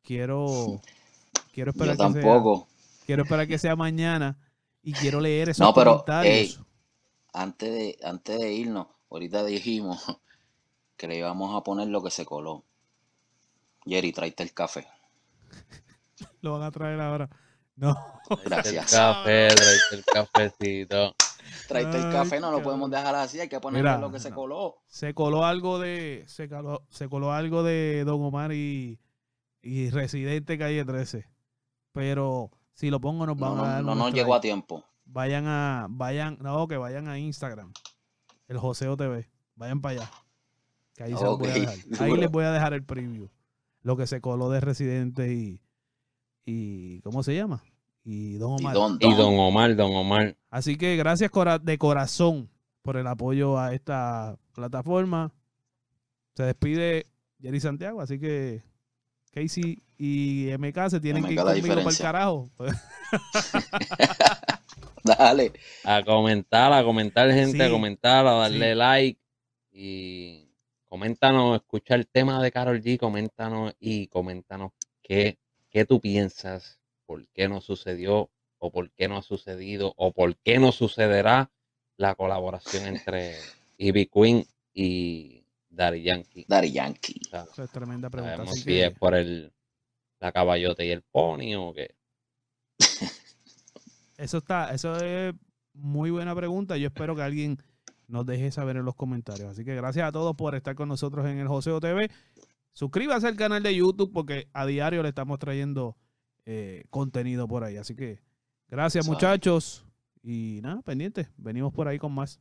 Quiero, 0.02 0.80
quiero 1.52 1.70
esperar 1.70 1.96
que 1.96 2.12
sea, 2.12 2.42
quiero 3.06 3.22
esperar 3.22 3.48
que 3.48 3.58
sea 3.58 3.76
mañana 3.76 4.36
y 4.82 4.92
quiero 4.92 5.20
leer 5.20 5.50
esos 5.50 5.64
no, 5.64 5.72
pero, 5.72 6.04
comentarios. 6.04 6.60
antes 7.32 7.70
de, 7.72 7.98
antes 8.02 8.38
de 8.38 8.52
irnos, 8.52 8.88
ahorita 9.10 9.44
dijimos 9.44 10.04
que 10.96 11.06
le 11.06 11.18
íbamos 11.18 11.54
a 11.54 11.62
poner 11.62 11.88
lo 11.88 12.02
que 12.02 12.10
se 12.10 12.24
coló. 12.24 12.64
Jerry, 13.84 14.12
tráete 14.12 14.42
el 14.42 14.52
café. 14.52 14.86
lo 16.40 16.52
van 16.54 16.62
a 16.62 16.70
traer 16.70 17.00
ahora. 17.00 17.28
No. 17.76 17.96
Gracias. 18.44 18.92
El 18.92 18.98
café, 18.98 19.48
tráete 19.54 19.94
el 19.94 20.04
cafecito. 20.04 21.14
Tráete 21.68 21.96
el 21.98 22.12
café, 22.12 22.40
no 22.40 22.50
lo 22.50 22.62
podemos 22.62 22.90
dejar 22.90 23.14
así, 23.14 23.38
hay 23.38 23.48
que 23.48 23.60
ponerle 23.60 23.98
lo 23.98 24.10
que 24.10 24.18
se 24.18 24.30
coló. 24.32 24.78
Se 24.86 25.14
coló 25.14 25.44
algo 25.44 25.78
de, 25.78 26.24
se 26.26 26.48
coló, 26.48 26.86
se 26.88 27.08
coló 27.08 27.32
algo 27.32 27.62
de 27.62 28.04
Don 28.04 28.22
Omar 28.22 28.52
y 28.52 28.98
y 29.62 29.90
Residente 29.90 30.58
Calle 30.58 30.84
13. 30.84 31.26
Pero 31.92 32.50
si 32.74 32.90
lo 32.90 33.00
pongo 33.00 33.26
nos 33.26 33.36
van 33.36 33.58
a 33.58 33.62
dar. 33.62 33.84
No, 33.84 33.94
no 33.94 34.08
llegó 34.10 34.34
a 34.34 34.40
tiempo. 34.40 34.84
Vayan 35.04 35.46
a, 35.46 35.86
vayan, 35.90 36.38
no, 36.40 36.66
que 36.68 36.76
vayan 36.76 37.08
a 37.08 37.18
Instagram, 37.18 37.72
el 38.48 38.58
Joseo 38.58 38.96
TV. 38.96 39.28
Vayan 39.56 39.80
para 39.80 40.00
allá. 40.00 40.10
Que 40.94 41.04
ahí, 41.04 41.16
se 41.16 41.24
voy 41.24 41.48
a 41.48 41.52
dejar. 41.52 41.76
ahí 42.00 42.16
les 42.16 42.30
voy 42.30 42.44
a 42.44 42.52
dejar 42.52 42.72
el 42.72 42.84
preview. 42.84 43.28
Lo 43.82 43.96
que 43.96 44.06
se 44.06 44.20
coló 44.20 44.48
de 44.50 44.60
Residente 44.60 45.32
y, 45.32 45.60
y 46.44 47.00
¿cómo 47.00 47.22
se 47.22 47.34
llama? 47.34 47.62
Y 48.04 48.34
Don 48.34 48.52
Omar. 48.52 48.74
Y 49.00 49.14
Don, 49.14 49.38
Omar, 49.38 49.76
Don 49.76 49.94
Omar. 49.94 50.36
Así 50.50 50.76
que 50.76 50.96
gracias 50.96 51.30
de 51.62 51.78
corazón 51.78 52.50
por 52.82 52.96
el 52.96 53.06
apoyo 53.06 53.58
a 53.58 53.74
esta 53.74 54.38
plataforma. 54.54 55.32
Se 56.34 56.44
despide 56.44 57.06
Jerry 57.40 57.60
Santiago, 57.60 58.00
así 58.00 58.18
que 58.18 58.62
Casey 59.32 59.82
y 59.98 60.50
MK 60.58 60.90
se 60.90 61.00
tienen 61.00 61.24
que 61.24 61.32
ir 61.32 61.40
conmigo 61.40 61.74
para 61.74 61.90
el 61.90 61.98
carajo. 61.98 62.50
Dale. 65.04 65.52
A 65.84 66.04
comentar, 66.04 66.72
a 66.72 66.84
comentar, 66.84 67.30
gente, 67.32 67.64
a 67.64 67.70
comentar, 67.70 68.26
a 68.26 68.32
darle 68.32 68.74
like. 68.74 69.20
Y 69.72 70.48
coméntanos, 70.86 71.56
escucha 71.56 71.94
el 71.94 72.06
tema 72.06 72.42
de 72.42 72.52
Carol 72.52 72.82
G, 72.82 72.98
coméntanos 72.98 73.74
y 73.80 74.06
coméntanos 74.08 74.72
qué, 75.02 75.38
qué 75.70 75.86
tú 75.86 76.00
piensas, 76.00 76.78
por 77.06 77.26
qué 77.28 77.48
no 77.48 77.60
sucedió, 77.60 78.30
o 78.58 78.70
por 78.70 78.90
qué 78.92 79.08
no 79.08 79.16
ha 79.16 79.22
sucedido, 79.22 79.94
o 79.96 80.12
por 80.12 80.36
qué 80.36 80.58
no 80.58 80.72
sucederá 80.72 81.50
la 81.96 82.14
colaboración 82.14 82.86
entre 82.86 83.36
Ivy 83.78 84.06
Queen 84.06 84.46
y 84.74 85.41
Daddy 85.72 86.02
Yankee. 86.02 86.44
Daddy 86.46 86.72
Yankee. 86.72 87.20
Esa 87.26 87.64
es 87.64 87.70
tremenda 87.70 88.10
pregunta. 88.10 88.46
si 88.52 88.80
es 88.80 88.96
por 88.98 89.14
el, 89.14 89.52
la 90.20 90.30
caballote 90.30 90.86
y 90.86 90.90
el 90.90 91.02
pony 91.02 91.54
o 91.56 91.72
qué. 91.72 91.94
eso 94.18 94.38
está, 94.38 94.72
eso 94.74 94.96
es 94.96 95.34
muy 95.72 96.10
buena 96.10 96.34
pregunta. 96.34 96.76
Yo 96.76 96.88
espero 96.88 97.16
que 97.16 97.22
alguien 97.22 97.58
nos 98.06 98.26
deje 98.26 98.50
saber 98.50 98.76
en 98.76 98.84
los 98.84 98.94
comentarios. 98.94 99.50
Así 99.50 99.64
que 99.64 99.74
gracias 99.74 100.06
a 100.06 100.12
todos 100.12 100.36
por 100.36 100.54
estar 100.54 100.74
con 100.74 100.88
nosotros 100.88 101.26
en 101.26 101.38
el 101.38 101.48
Joseo 101.48 101.80
TV. 101.80 102.10
Suscríbase 102.74 103.26
al 103.26 103.36
canal 103.36 103.62
de 103.62 103.74
YouTube 103.74 104.12
porque 104.12 104.48
a 104.52 104.66
diario 104.66 105.02
le 105.02 105.08
estamos 105.08 105.38
trayendo 105.38 105.96
eh, 106.44 106.84
contenido 106.90 107.48
por 107.48 107.64
ahí. 107.64 107.78
Así 107.78 107.96
que 107.96 108.20
gracias 108.68 109.06
muchachos. 109.06 109.86
Y 110.22 110.60
nada, 110.62 110.82
pendiente. 110.82 111.28
Venimos 111.36 111.72
por 111.72 111.88
ahí 111.88 111.98
con 111.98 112.12
más. 112.12 112.40